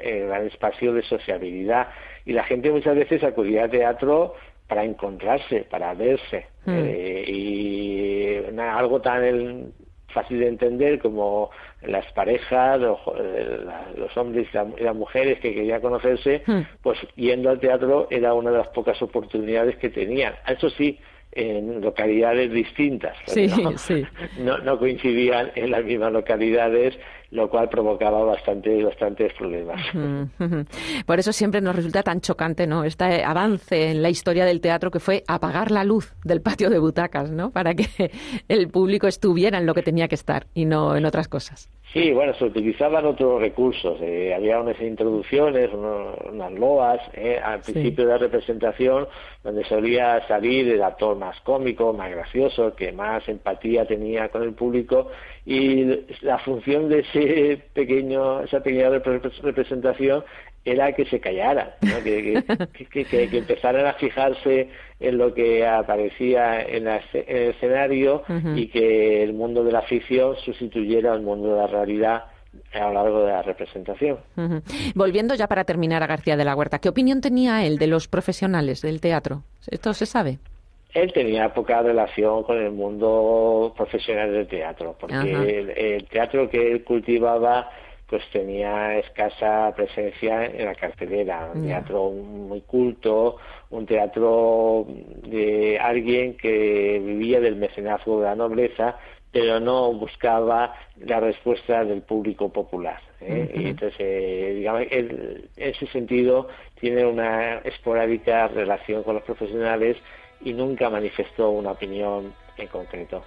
[0.00, 1.90] el gran espacio de sociabilidad
[2.26, 4.34] y la gente muchas veces acudía al teatro
[4.66, 6.46] para encontrarse, para verse.
[6.66, 6.74] Mm.
[6.76, 9.72] Eh, y algo tan
[10.12, 11.50] fácil de entender como
[11.82, 13.60] las parejas, los, eh,
[13.96, 16.60] los hombres y las mujeres que querían conocerse, hmm.
[16.82, 20.34] pues yendo al teatro era una de las pocas oportunidades que tenían.
[20.46, 20.98] Eso sí,
[21.32, 23.16] en localidades distintas.
[24.38, 26.98] no, no, coincidían en las mismas localidades
[27.30, 29.80] lo cual provocaba bastante, bastantes problemas.
[31.06, 32.84] Por eso siempre nos resulta tan chocante ¿no?
[32.84, 36.78] este avance en la historia del teatro que fue apagar la luz del patio de
[36.78, 37.50] butacas, ¿no?
[37.50, 37.86] para que
[38.48, 41.70] el público estuviera en lo que tenía que estar y no en otras cosas.
[41.92, 43.98] Sí, bueno, se utilizaban otros recursos.
[44.02, 49.08] Eh, había unas introducciones, unas loas eh, al principio de la representación,
[49.42, 54.52] donde solía salir el actor más cómico, más gracioso, que más empatía tenía con el
[54.52, 55.08] público,
[55.48, 60.22] y la función de ese pequeño, esa pequeña representación
[60.62, 61.70] era que se callaran,
[62.04, 62.44] que,
[62.90, 64.68] que, que, empezaran a fijarse
[65.00, 68.24] en lo que aparecía en, el escenario
[68.56, 72.24] y que el mundo de la ficción sustituyera al mundo de la realidad
[72.74, 74.18] a lo largo de la representación.
[74.94, 78.06] Volviendo ya para terminar a García de la Huerta, ¿qué opinión tenía él de los
[78.06, 79.44] profesionales del teatro?
[79.66, 80.38] ¿Esto se sabe?
[80.94, 86.84] Él tenía poca relación con el mundo profesional del teatro, porque el, teatro que él
[86.84, 87.70] cultivaba
[88.08, 93.36] pues tenía escasa presencia en la cartelera, un teatro muy culto,
[93.68, 94.86] un teatro
[95.26, 98.96] de alguien que vivía del mecenazgo de la nobleza,
[99.30, 102.98] pero no buscaba la respuesta del público popular.
[103.20, 103.50] ¿eh?
[103.54, 106.48] Y entonces, eh, digamos, en ese sentido
[106.80, 109.98] tiene una esporádica relación con los profesionales
[110.40, 113.22] y nunca manifestó una opinión en concreto.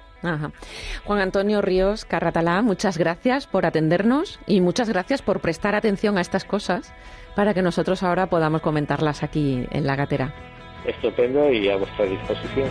[1.06, 6.22] Juan Antonio Ríos Carratalá, muchas gracias por atendernos y muchas gracias por prestar atención a
[6.22, 6.94] estas cosas
[7.36, 10.34] para que nosotros ahora podamos comentarlas aquí en la gatera.
[10.86, 12.70] Estupendo y a vuestra disposición.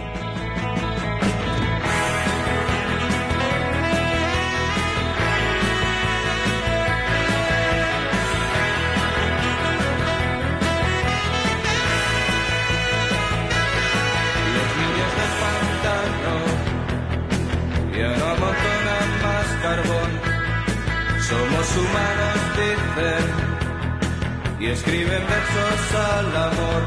[25.95, 26.83] Al amor,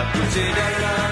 [0.00, 1.05] acuchillan la noche,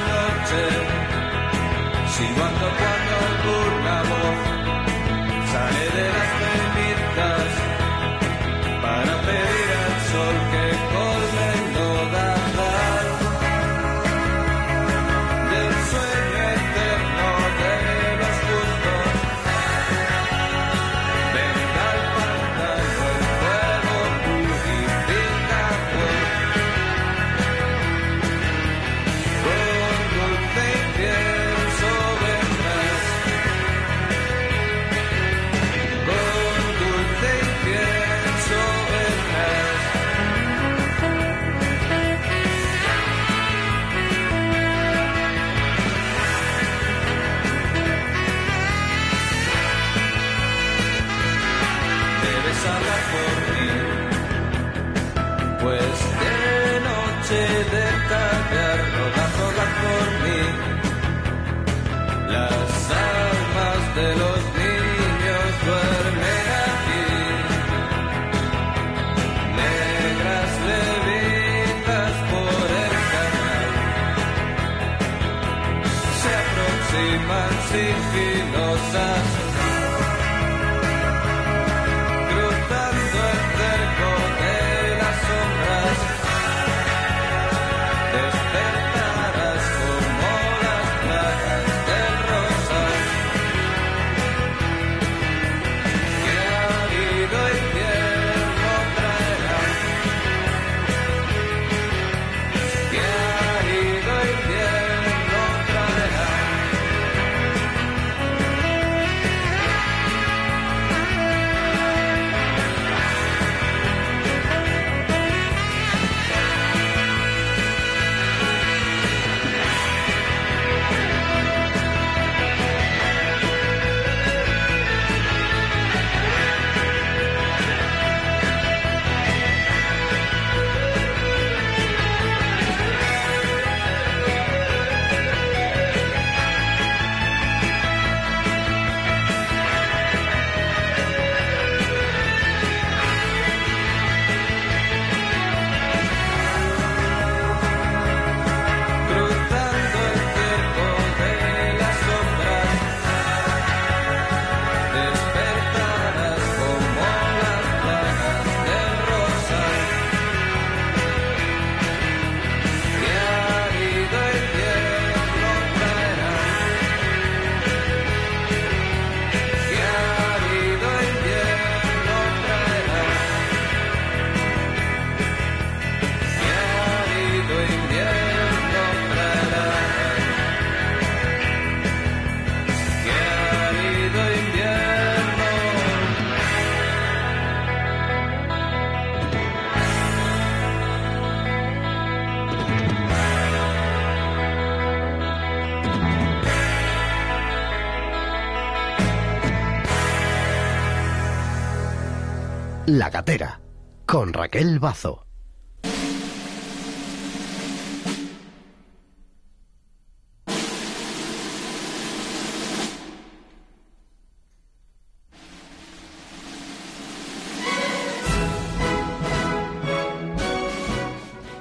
[202.86, 203.62] La Gatera,
[204.04, 205.24] con Raquel Bazo.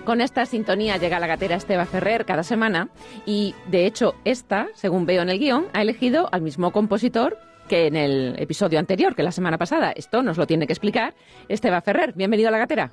[0.04, 2.90] Con esta sintonía llega la gatera Esteba Ferrer cada semana
[3.26, 7.38] y, de hecho, esta, según veo en el guion, ha elegido al mismo compositor
[7.74, 9.94] que en el episodio anterior, que la semana pasada.
[9.94, 11.16] Esto nos lo tiene que explicar
[11.50, 12.14] Esteba Ferrer.
[12.14, 12.92] Bienvenido a la gatera.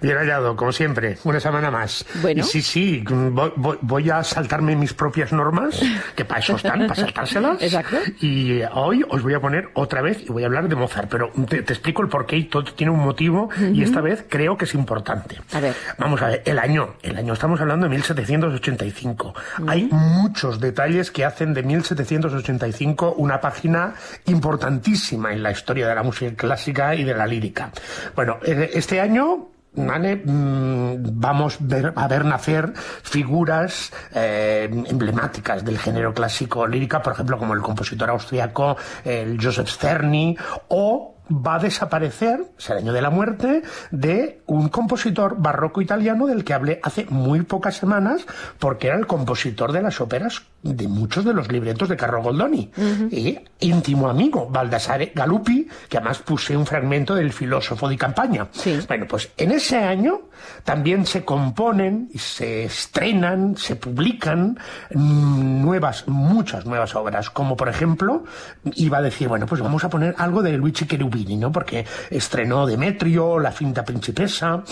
[0.00, 2.04] Bien hallado, como siempre, una semana más.
[2.20, 2.44] Bueno.
[2.44, 5.80] sí, sí, voy, a saltarme mis propias normas,
[6.14, 7.60] que para eso están, para saltárselas.
[7.62, 7.96] Exacto.
[8.20, 11.30] Y hoy os voy a poner otra vez y voy a hablar de Mozart, pero
[11.48, 14.74] te, explico el porqué y todo tiene un motivo y esta vez creo que es
[14.74, 15.38] importante.
[15.52, 15.74] A ver.
[15.98, 19.34] Vamos a ver, el año, el año estamos hablando de 1785.
[19.66, 23.94] Hay muchos detalles que hacen de 1785 una página
[24.26, 27.70] importantísima en la historia de la música clásica y de la lírica.
[28.14, 30.16] Bueno, eh, este año ¿Vale?
[30.16, 31.58] Mm, vamos
[31.96, 38.10] a ver nacer figuras eh, emblemáticas del género clásico lírica, por ejemplo, como el compositor
[38.10, 40.36] austriaco el Joseph Czerny
[40.68, 46.26] o va a desaparecer, es el año de la muerte, de un compositor barroco italiano
[46.26, 48.26] del que hablé hace muy pocas semanas,
[48.58, 52.70] porque era el compositor de las óperas de muchos de los libretos de Carlo Goldoni.
[53.10, 58.48] Y íntimo amigo, Baldassare Galuppi, que además puse un fragmento del filósofo de campaña.
[58.86, 60.22] Bueno, pues en ese año
[60.64, 64.58] también se componen y se estrenan, se publican
[64.90, 68.24] nuevas, muchas nuevas obras, como por ejemplo,
[68.74, 71.50] iba a decir, bueno, pues vamos a poner algo de Luigi Cherubini, ¿no?
[71.50, 74.62] Porque estrenó Demetrio, La finta principesa.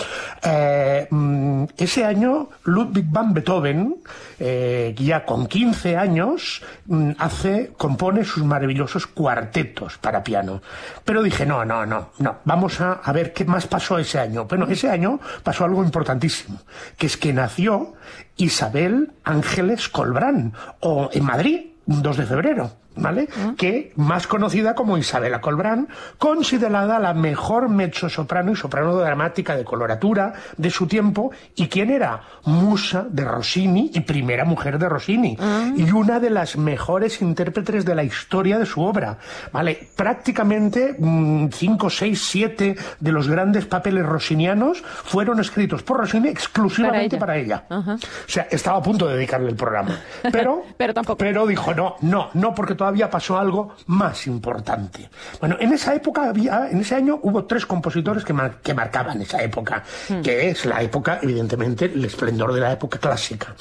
[0.41, 3.95] Eh, mm, ese año, Ludwig van Beethoven,
[4.39, 10.61] eh, ya con 15 años, mm, hace, compone sus maravillosos cuartetos para piano.
[11.03, 14.45] Pero dije, no, no, no, no, vamos a, a ver qué más pasó ese año.
[14.45, 16.59] Bueno, ese año pasó algo importantísimo,
[16.97, 17.93] que es que nació
[18.37, 22.71] Isabel Ángeles Colbrán, o en Madrid, un 2 de febrero.
[22.95, 23.27] ¿Vale?
[23.37, 23.53] Ah.
[23.57, 25.87] Que más conocida como Isabela Colbrán,
[26.17, 32.21] considerada la mejor mezzo-soprano y soprano dramática de coloratura de su tiempo, y quien era
[32.45, 35.71] musa de Rossini y primera mujer de Rossini, ah.
[35.75, 39.17] y una de las mejores intérpretes de la historia de su obra,
[39.51, 39.89] ¿vale?
[39.95, 47.37] Prácticamente 5, 6, 7 de los grandes papeles rossinianos fueron escritos por Rossini exclusivamente para
[47.37, 47.65] ella.
[47.69, 49.99] O sea, estaba a punto de dedicarle el programa.
[50.31, 51.17] Pero, pero, tampoco.
[51.17, 55.07] pero dijo, no, no, no, porque todavía pasó algo más importante.
[55.39, 59.39] Bueno, en esa época había, en ese año hubo tres compositores que, que marcaban esa
[59.43, 60.21] época, hmm.
[60.21, 63.53] que es la época, evidentemente, el esplendor de la época clásica.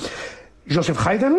[0.66, 1.36] Joseph Haydn,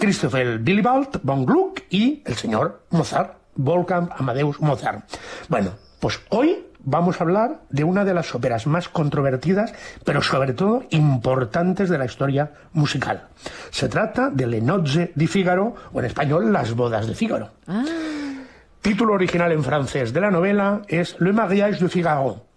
[0.00, 5.08] Christopher Willibald von Gluck y el señor Mozart, Wolfgang Amadeus Mozart.
[5.48, 5.70] Bueno,
[6.00, 9.74] pues hoy vamos a hablar de una de las óperas más controvertidas,
[10.04, 13.28] pero sobre todo importantes de la historia musical.
[13.70, 17.50] Se trata de Le Nozze di Figaro, o en español, Las bodas de Figaro.
[17.66, 17.84] Ah.
[18.80, 22.47] Título original en francés de la novela es Le mariage de Figaro,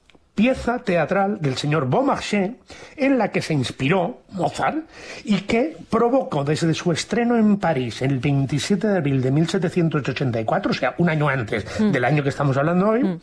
[0.41, 2.53] pieza teatral del señor Beaumarchais
[2.97, 4.85] en la que se inspiró Mozart
[5.23, 10.73] y que provocó desde su estreno en París el 27 de abril de 1784, o
[10.73, 11.91] sea, un año antes mm.
[11.91, 13.19] del año que estamos hablando hoy, mm.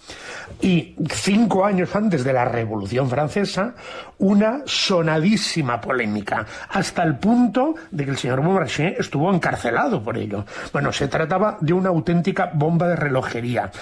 [0.60, 3.74] y cinco años antes de la Revolución Francesa,
[4.18, 10.44] una sonadísima polémica, hasta el punto de que el señor Beaumarchais estuvo encarcelado por ello.
[10.72, 13.72] Bueno, se trataba de una auténtica bomba de relojería.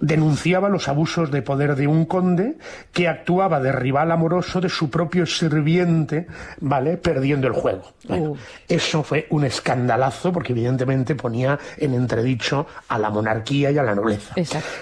[0.00, 2.56] Denunciaba los abusos de poder de un conde
[2.92, 6.26] que actuaba de rival amoroso de su propio sirviente,
[6.60, 6.96] ¿vale?
[6.96, 7.82] Perdiendo el juego.
[8.08, 8.36] Uh.
[8.68, 13.94] Eso fue un escandalazo porque evidentemente ponía en entredicho a la monarquía y a la
[13.94, 14.34] nobleza.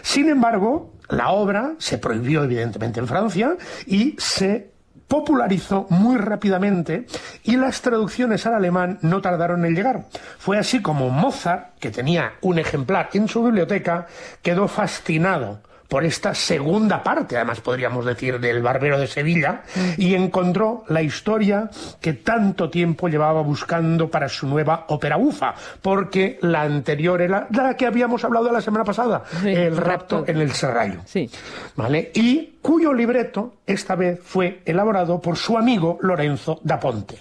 [0.02, 4.74] Sin embargo, la obra se prohibió evidentemente en Francia y se
[5.08, 7.06] popularizó muy rápidamente
[7.42, 10.06] y las traducciones al alemán no tardaron en llegar.
[10.38, 14.06] Fue así como Mozart, que tenía un ejemplar en su biblioteca,
[14.42, 19.62] quedó fascinado por esta segunda parte, además podríamos decir, del Barbero de Sevilla,
[19.96, 21.70] y encontró la historia
[22.00, 27.76] que tanto tiempo llevaba buscando para su nueva ópera bufa, porque la anterior era la
[27.76, 31.00] que habíamos hablado la semana pasada, El rapto en el Serrallo.
[31.04, 31.30] Sí.
[31.76, 32.10] ¿Vale?
[32.14, 37.18] Y cuyo libreto esta vez fue elaborado por su amigo Lorenzo da Ponte.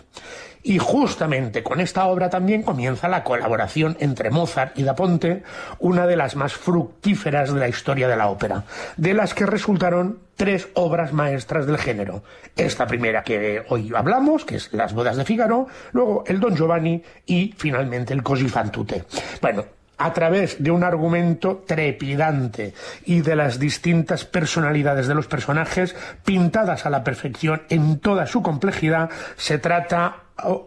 [0.63, 5.43] Y justamente con esta obra también comienza la colaboración entre Mozart y Da Ponte,
[5.79, 8.63] una de las más fructíferas de la historia de la ópera,
[8.95, 12.23] de las que resultaron tres obras maestras del género.
[12.55, 17.03] Esta primera que hoy hablamos, que es Las bodas de Figaro, luego el Don Giovanni
[17.25, 19.03] y finalmente el Così fan tutte.
[19.41, 19.65] Bueno,
[20.03, 22.73] a través de un argumento trepidante
[23.05, 25.95] y de las distintas personalidades de los personajes
[26.25, 30.17] pintadas a la perfección en toda su complejidad, se trata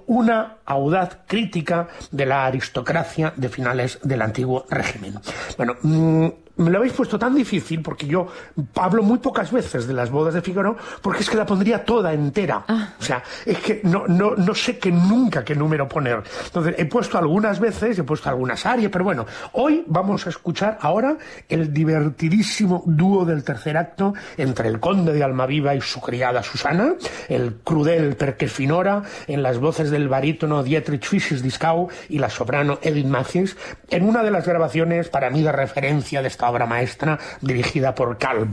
[0.06, 5.14] una audaz crítica de la aristocracia de finales del antiguo régimen.
[5.58, 8.26] Bueno, mm, me lo habéis puesto tan difícil porque yo
[8.76, 12.12] hablo muy pocas veces de las bodas de Figaro porque es que la pondría toda
[12.12, 12.64] entera.
[12.66, 12.94] Ah.
[12.98, 16.22] O sea, es que no, no, no sé qué nunca qué número poner.
[16.44, 20.78] Entonces, he puesto algunas veces, he puesto algunas áreas, pero bueno, hoy vamos a escuchar
[20.80, 21.16] ahora
[21.48, 26.94] el divertidísimo dúo del tercer acto entre el conde de Almaviva y su criada Susana,
[27.28, 33.56] el crudel Perquefinora, en las voces del barítono Dietrich Fischer-Dieskau y la soprano Edith Matthews,
[33.90, 38.18] en una de las grabaciones para mí de referencia de esta obra maestra dirigida por
[38.18, 38.46] Carl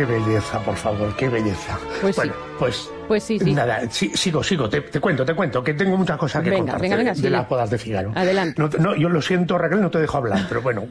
[0.00, 1.78] Qué belleza, por favor, qué belleza.
[2.00, 3.52] Pues bueno, pues pues sí, sí.
[3.52, 7.46] Nada, sigo, sigo, te, cuento, te cuento, que tengo muchas cosas que contar de las
[7.46, 8.10] bodas de Figaro.
[8.14, 8.62] Adelante.
[8.78, 10.86] No, yo lo siento, Raquel, no te dejo hablar, pero bueno,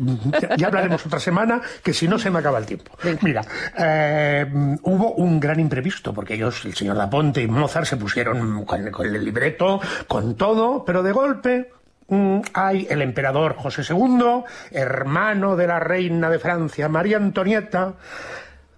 [0.57, 2.91] ya, hablaremos otra semana, que si no se me acaba el tiempo.
[3.23, 3.41] Mira,
[3.75, 4.45] eh,
[4.83, 9.07] hubo un gran imprevisto, porque ellos, el señor Daponte y Mozart, se pusieron con, con
[9.07, 11.71] el libreto, con todo, pero de golpe
[12.09, 17.95] mm, hay el emperador José II, hermano de la reina de Francia, María Antonieta,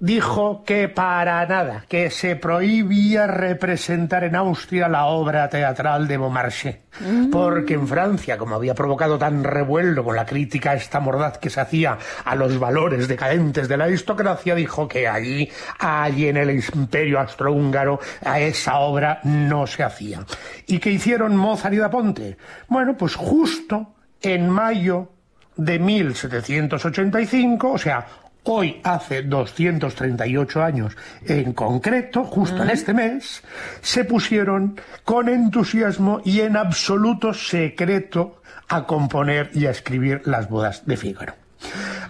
[0.01, 6.77] dijo que para nada, que se prohibía representar en Austria la obra teatral de Beaumarchais,
[6.99, 7.29] mm.
[7.29, 11.61] porque en Francia, como había provocado tan revuelo con la crítica esta mordaz que se
[11.61, 15.47] hacía a los valores decadentes de la aristocracia, dijo que allí,
[15.77, 20.25] allí en el imperio austrohúngaro, a esa obra no se hacía.
[20.65, 22.37] ¿Y qué hicieron Mozart y Daponte?
[22.67, 25.11] Bueno, pues justo en mayo
[25.55, 28.07] de 1785, o sea,
[28.43, 33.43] hoy hace 238 años en concreto, justo en este mes,
[33.81, 40.85] se pusieron con entusiasmo y en absoluto secreto a componer y a escribir las bodas
[40.85, 41.33] de Fígaro.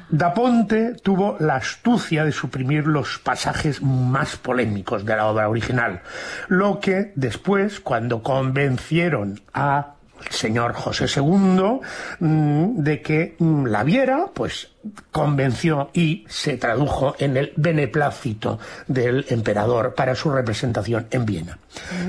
[0.09, 6.01] Da Ponte tuvo la astucia de suprimir los pasajes más polémicos de la obra original,
[6.49, 9.95] lo que después, cuando convencieron a
[10.29, 11.79] señor José II
[12.19, 14.71] mm, de que mm, la viera, pues
[15.11, 21.59] convenció y se tradujo en el beneplácito del emperador para su representación en Viena.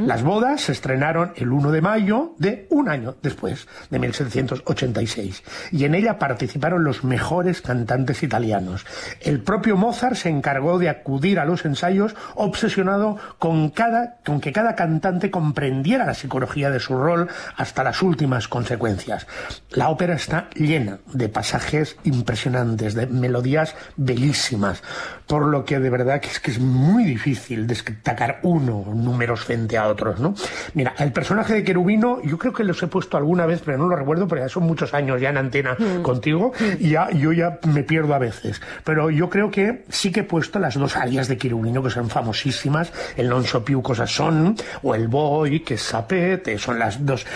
[0.00, 5.42] Las bodas se estrenaron el 1 de mayo de un año después, de 1786,
[5.72, 8.86] y en ella participaron los mejores cantantes italianos.
[9.20, 14.52] El propio Mozart se encargó de acudir a los ensayos obsesionado con, cada, con que
[14.52, 19.26] cada cantante comprendiera la psicología de su rol hasta últimas consecuencias.
[19.70, 24.82] La ópera está llena de pasajes impresionantes de melodías bellísimas,
[25.26, 29.78] por lo que de verdad que es que es muy difícil destacar uno números frente
[29.78, 30.34] a otros, ¿no?
[30.74, 33.88] Mira, el personaje de Querubino, yo creo que los he puesto alguna vez, pero no
[33.88, 36.02] lo recuerdo, porque ya son muchos años ya en antena mm.
[36.02, 38.60] contigo, y ya, yo ya me pierdo a veces.
[38.84, 42.10] Pero yo creo que sí que he puesto las dos arias de Querubino, que son
[42.10, 47.04] famosísimas, el Non so più cosa son, o el Boy, que es Sapete, son las
[47.04, 47.26] dos,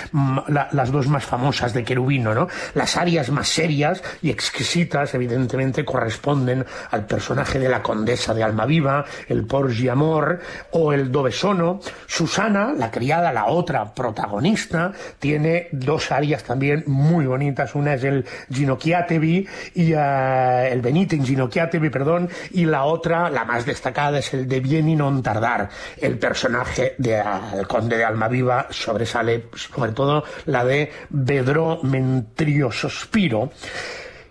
[0.73, 2.49] las dos más famosas de Querubino, ¿no?
[2.75, 9.05] Las arias más serias y exquisitas evidentemente corresponden al personaje de la condesa de Almaviva,
[9.29, 10.41] el Porgi Amor
[10.73, 11.81] o el Dovesono.
[12.07, 17.75] Susana, la criada, la otra protagonista, tiene dos arias también muy bonitas.
[17.75, 23.67] Una es el Ginocchiatevi y uh, el Benite Ginocchiatevi, perdón, y la otra, la más
[23.67, 25.69] destacada, es el de Vieni non tardar.
[25.97, 33.51] El personaje del conde de Almaviva sobresale sobre todo la de Vedrò Mentrio Sospiro.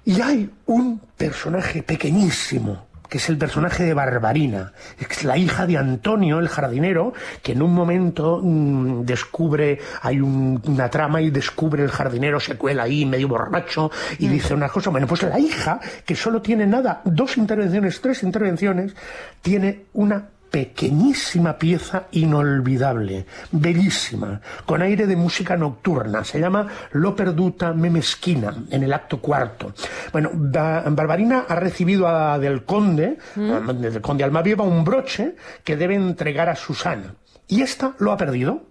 [0.06, 5.78] Y hay un personaje pequeñísimo, que es el personaje de Barbarina, es la hija de
[5.78, 11.90] Antonio, el jardinero, que en un momento mm, descubre, hay una trama y descubre el
[11.90, 13.90] jardinero, se cuela ahí medio borracho
[14.20, 14.92] y dice una cosa.
[14.92, 18.96] Bueno, pues la hija, que solo tiene nada, dos intervenciones, tres intervenciones,
[19.42, 26.24] tiene una pequeñísima pieza inolvidable, bellísima, con aire de música nocturna.
[26.24, 29.74] Se llama Lo perduta memeschina, en el acto cuarto.
[30.12, 32.08] Bueno, Barbarina ha recibido
[32.40, 33.70] del conde, ¿Mm?
[33.82, 37.16] del conde Almaviva, un broche que debe entregar a Susana.
[37.48, 38.64] Y esta lo ha perdido.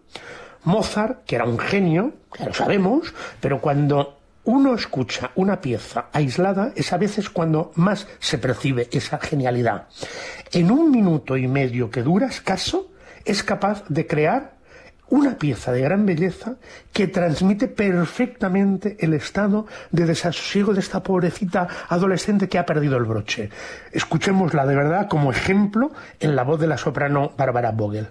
[0.65, 6.73] Mozart, que era un genio, ya lo sabemos, pero cuando uno escucha una pieza aislada
[6.77, 9.89] es a veces cuando más se percibe esa genialidad.
[10.53, 12.91] En un minuto y medio que dura escaso,
[13.25, 14.55] es capaz de crear
[15.09, 16.57] una pieza de gran belleza
[16.93, 23.05] que transmite perfectamente el estado de desasosiego de esta pobrecita adolescente que ha perdido el
[23.05, 23.51] broche.
[23.93, 28.09] Escuchémosla de verdad como ejemplo en la voz de la soprano Bárbara Vogel.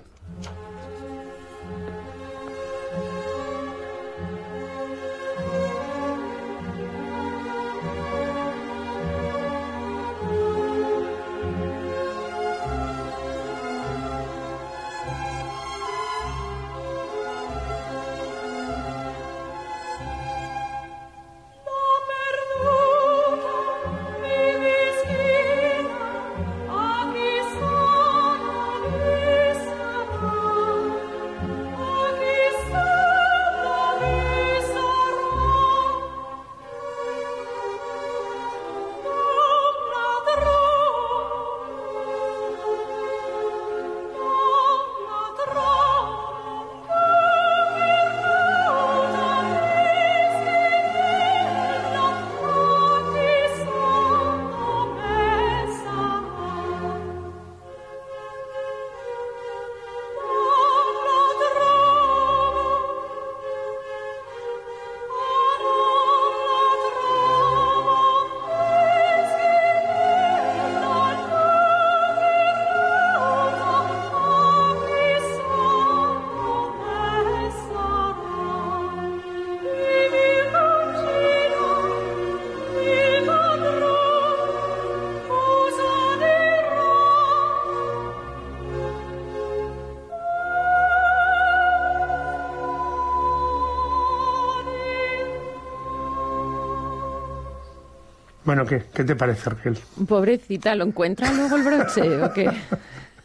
[98.53, 99.79] Bueno, ¿qué, qué te parece, Argel?
[100.07, 102.51] Pobrecita, ¿lo encuentra luego el broche o qué?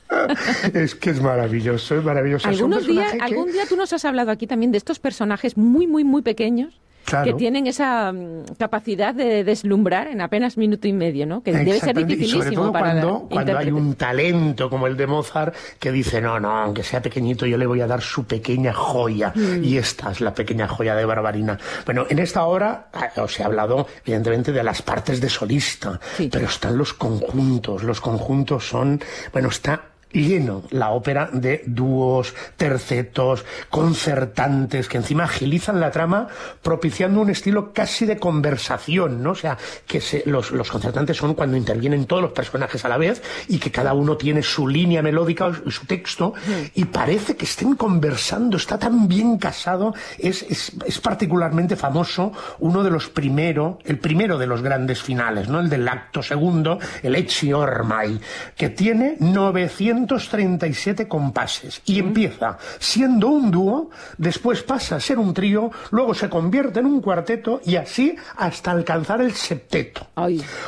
[0.72, 2.48] es que es maravilloso, es maravilloso.
[2.48, 6.80] Algún día tú nos has hablado aquí también de estos personajes muy, muy, muy pequeños
[7.24, 11.42] que tienen esa mm, capacidad de deslumbrar en apenas minuto y medio, ¿no?
[11.42, 15.54] Que debe ser dificilísimo sobre todo cuando, cuando hay un talento como el de Mozart
[15.78, 19.32] que dice, no, no, aunque sea pequeñito, yo le voy a dar su pequeña joya.
[19.34, 19.64] Mm.
[19.64, 21.58] Y esta es la pequeña joya de Barbarina.
[21.84, 26.00] Bueno, en esta hora ah, os he hablado, evidentemente, de las partes de solista,
[26.30, 27.82] pero están los conjuntos.
[27.82, 29.00] Los conjuntos son,
[29.32, 29.82] bueno, está
[30.12, 36.28] lleno la ópera de dúos, tercetos, concertantes, que encima agilizan la trama,
[36.62, 39.32] propiciando un estilo casi de conversación, ¿no?
[39.32, 43.22] O sea, que los, los, concertantes son cuando intervienen todos los personajes a la vez
[43.48, 46.34] y que cada uno tiene su línea melódica y su texto,
[46.74, 52.82] y parece que estén conversando, está tan bien casado, es, es, es particularmente famoso uno
[52.82, 55.60] de los primeros, el primero de los grandes finales, ¿no?
[55.60, 58.20] El del acto segundo, el Ecce Ormai,
[58.56, 65.34] que tiene 900 237 compases y empieza siendo un dúo, después pasa a ser un
[65.34, 70.06] trío, luego se convierte en un cuarteto y así hasta alcanzar el septeto.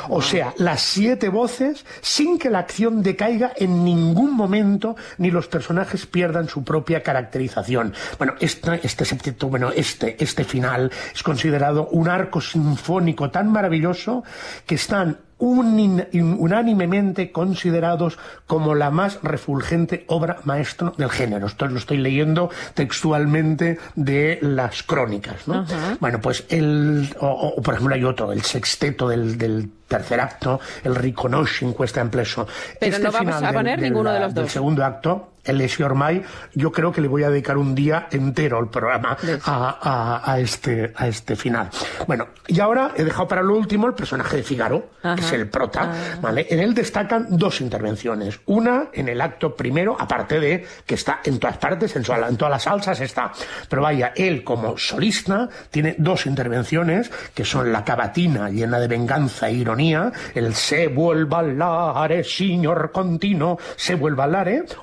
[0.09, 5.47] O sea, las siete voces sin que la acción decaiga en ningún momento ni los
[5.47, 7.93] personajes pierdan su propia caracterización.
[8.17, 14.23] Bueno, este, este septeto, bueno, este, este final es considerado un arco sinfónico tan maravilloso
[14.65, 18.17] que están unánimemente considerados
[18.47, 21.47] como la más refulgente obra maestra del género.
[21.47, 25.47] Esto lo estoy leyendo textualmente de las crónicas.
[25.47, 25.65] ¿no?
[25.99, 30.95] Bueno, pues el, o, por ejemplo hay otro, el sexteto del, del tercer acto, el
[30.95, 32.47] Riconoscing Cuesta Empleso.
[32.79, 34.45] Pero este no vamos a poner ninguno de los dos.
[34.45, 36.21] El segundo acto, el Lesio Ormai,
[36.53, 41.07] yo creo que le voy a dedicar un día entero al programa a, este, a
[41.07, 41.69] este final.
[42.07, 45.49] Bueno, y ahora he dejado para lo último el personaje de Figaro, que es el
[45.49, 46.19] prota, ah.
[46.21, 46.47] ¿vale?
[46.49, 48.39] En él destacan dos intervenciones.
[48.45, 52.51] Una en el acto primero, aparte de que está en todas partes, en, en todas
[52.51, 53.31] las salsas está.
[53.69, 59.49] Pero vaya, él como solista tiene dos intervenciones, que son la cavatina llena de venganza
[59.49, 64.31] e ironía, el se vuelva al señor continuo, se vuelva al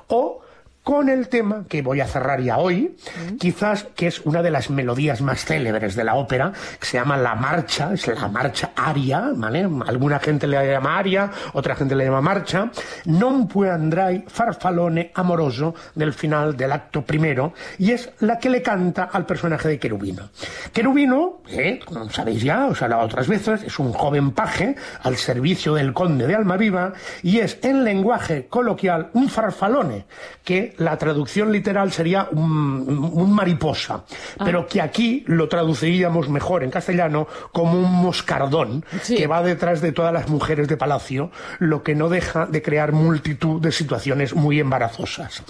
[0.07, 0.41] o
[0.89, 2.97] con el tema que voy a cerrar ya hoy,
[3.39, 7.15] quizás que es una de las melodías más célebres de la ópera, que se llama
[7.15, 9.69] La Marcha, es la marcha aria, ¿vale?
[9.85, 12.71] Alguna gente le llama aria, otra gente le llama marcha,
[13.05, 18.63] non può andrai farfalone amoroso del final del acto primero, y es la que le
[18.63, 20.31] canta al personaje de Querubino.
[20.73, 25.17] Querubino, eh, como sabéis ya, os he hablado otras veces, es un joven paje al
[25.17, 30.07] servicio del conde de Almaviva, y es en lenguaje coloquial un farfalone,
[30.43, 34.03] que la traducción literal sería un, mariposa,
[34.39, 34.43] ah.
[34.43, 39.91] pero que aquí lo traduciríamos mejor en castellano como un moscardón que va detrás de
[39.91, 44.59] todas las mujeres de palacio, lo que no deja de crear multitud de situaciones muy
[44.59, 45.43] embarazosas.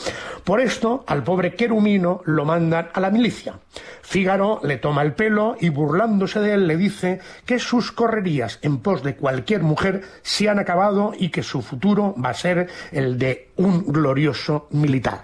[0.43, 3.59] Por esto, al pobre Querumino lo mandan a la milicia.
[4.01, 8.79] Fígaro le toma el pelo y burlándose de él le dice que sus correrías en
[8.79, 13.19] pos de cualquier mujer se han acabado y que su futuro va a ser el
[13.19, 15.21] de un glorioso militar.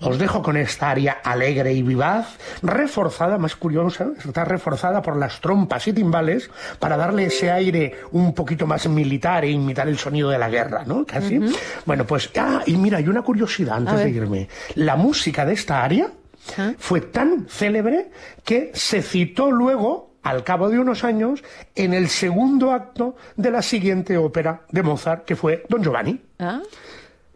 [0.00, 5.40] Os dejo con esta área alegre y vivaz, reforzada, más curiosa, está reforzada por las
[5.40, 10.28] trompas y timbales para darle ese aire un poquito más militar e imitar el sonido
[10.28, 11.06] de la guerra, ¿no?
[11.06, 11.40] Casi.
[11.86, 14.48] Bueno, pues, ah, y mira, hay una curiosidad antes de irme.
[14.74, 16.10] La música de esta área
[16.78, 18.10] fue tan célebre
[18.44, 21.42] que se citó luego al cabo de unos años,
[21.74, 26.20] en el segundo acto de la siguiente ópera de Mozart, que fue Don Giovanni.
[26.38, 26.60] Ah.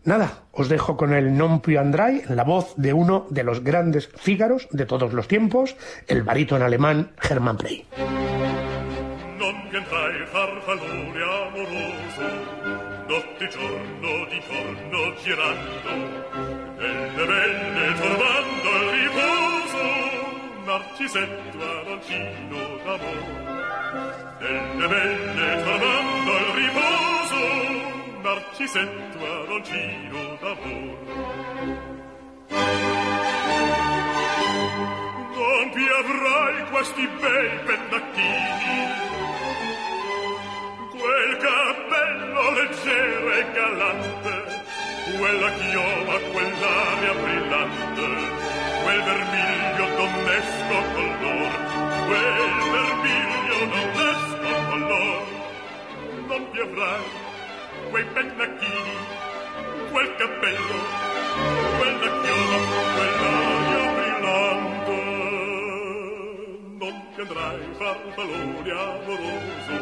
[0.07, 4.07] Nada, os dejo con el Non più andrai, la voz de uno de los grandes
[4.15, 5.75] Fígaros de todos los tiempos,
[6.07, 7.83] el barítono alemán Hermann Prey.
[9.35, 9.59] Non
[11.27, 12.23] amoroso,
[13.11, 15.91] notte giorno di torno girando,
[17.27, 19.83] belle trovando il riposo,
[20.71, 23.27] narcisetto arancino d'amor.
[24.39, 27.26] Delle belle trovando il riposo,
[28.27, 30.99] narcisetto arancino d'amor.
[35.37, 38.79] Non più avrai questi bei pennacchini,
[40.99, 44.35] quel cappello leggero e galante,
[45.18, 48.09] quella chioma, quell'aria brillante,
[48.83, 51.53] quel vermiglio donnesco color,
[52.07, 52.39] quel
[52.74, 55.27] vermiglio donnesco color.
[56.27, 57.26] Non ti avrai
[57.91, 58.97] quei pennacchini,
[59.91, 60.79] quel cappello,
[61.79, 62.59] quella chioma,
[62.95, 64.99] quell'aria brillante.
[66.79, 69.77] Non ti andrai farfallone amoroso,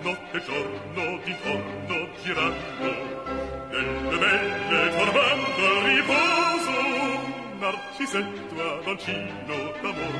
[0.00, 2.90] notte giorno di torno girando,
[3.70, 6.74] nelle belle tormento al riposo,
[7.58, 10.14] Narcisetto Adoncino d'amor.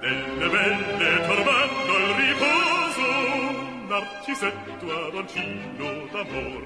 [0.00, 2.91] Nelle belle tormento al riposo,
[3.92, 6.62] Narcisetto Adoncino d'amor.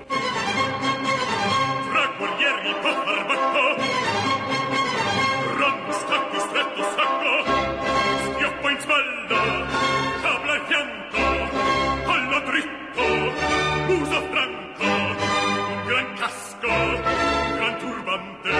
[1.88, 3.64] Fra guerrieri fa farmacco,
[5.58, 7.32] ron stacchi stretto sacco,
[8.26, 9.42] schioppo in spalla,
[10.22, 11.24] tabla e fianco,
[12.04, 13.04] collo dritto,
[14.00, 18.52] uso franco, un gran casco, un gran turbante,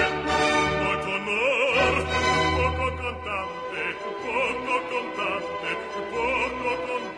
[0.83, 1.95] molto onor,
[2.57, 6.25] poco contante, poco contante, poco
[6.59, 7.16] contante.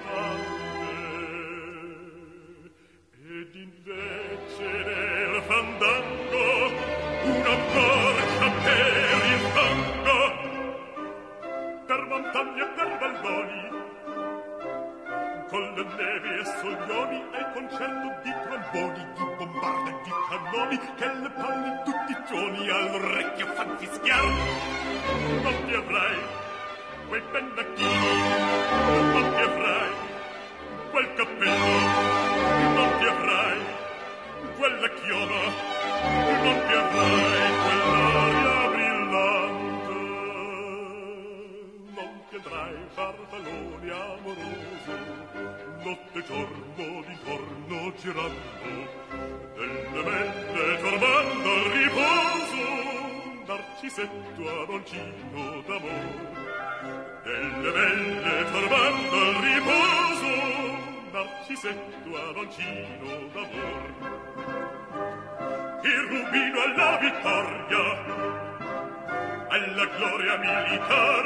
[30.98, 31.78] Quel cappello,
[32.74, 33.77] non ti avrai
[34.58, 35.42] quella chioma,
[36.42, 39.98] non ti avrai quell'aria brillante,
[41.94, 44.94] non ti andrai farfallone amoroso,
[45.84, 48.72] notte e giorno d'intorno girando,
[49.56, 52.66] nelle mette tornando al riposo,
[53.46, 56.06] Narcisetto Adoncino d'amor.
[57.24, 60.30] Nelle belle tornando al riposo,
[61.12, 64.27] Narcisetto Adoncino d'amor.
[65.82, 67.84] Il rubino alla vittoria,
[69.48, 71.24] alla gloria militar,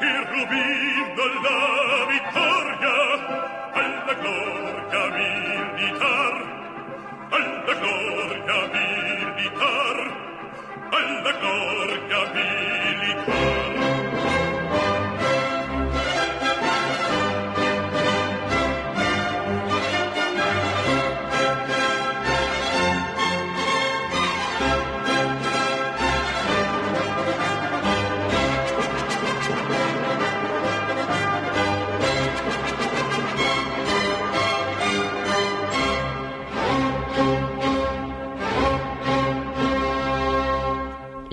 [0.00, 2.94] il rubino alla vittoria,
[3.72, 6.34] alla gloria militar,
[7.30, 9.96] alla gloria militar,
[10.90, 13.79] alla gloria militar.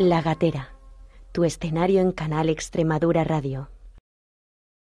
[0.07, 0.69] La Gatera,
[1.33, 3.67] tu escenario en Canal Extremadura Radio.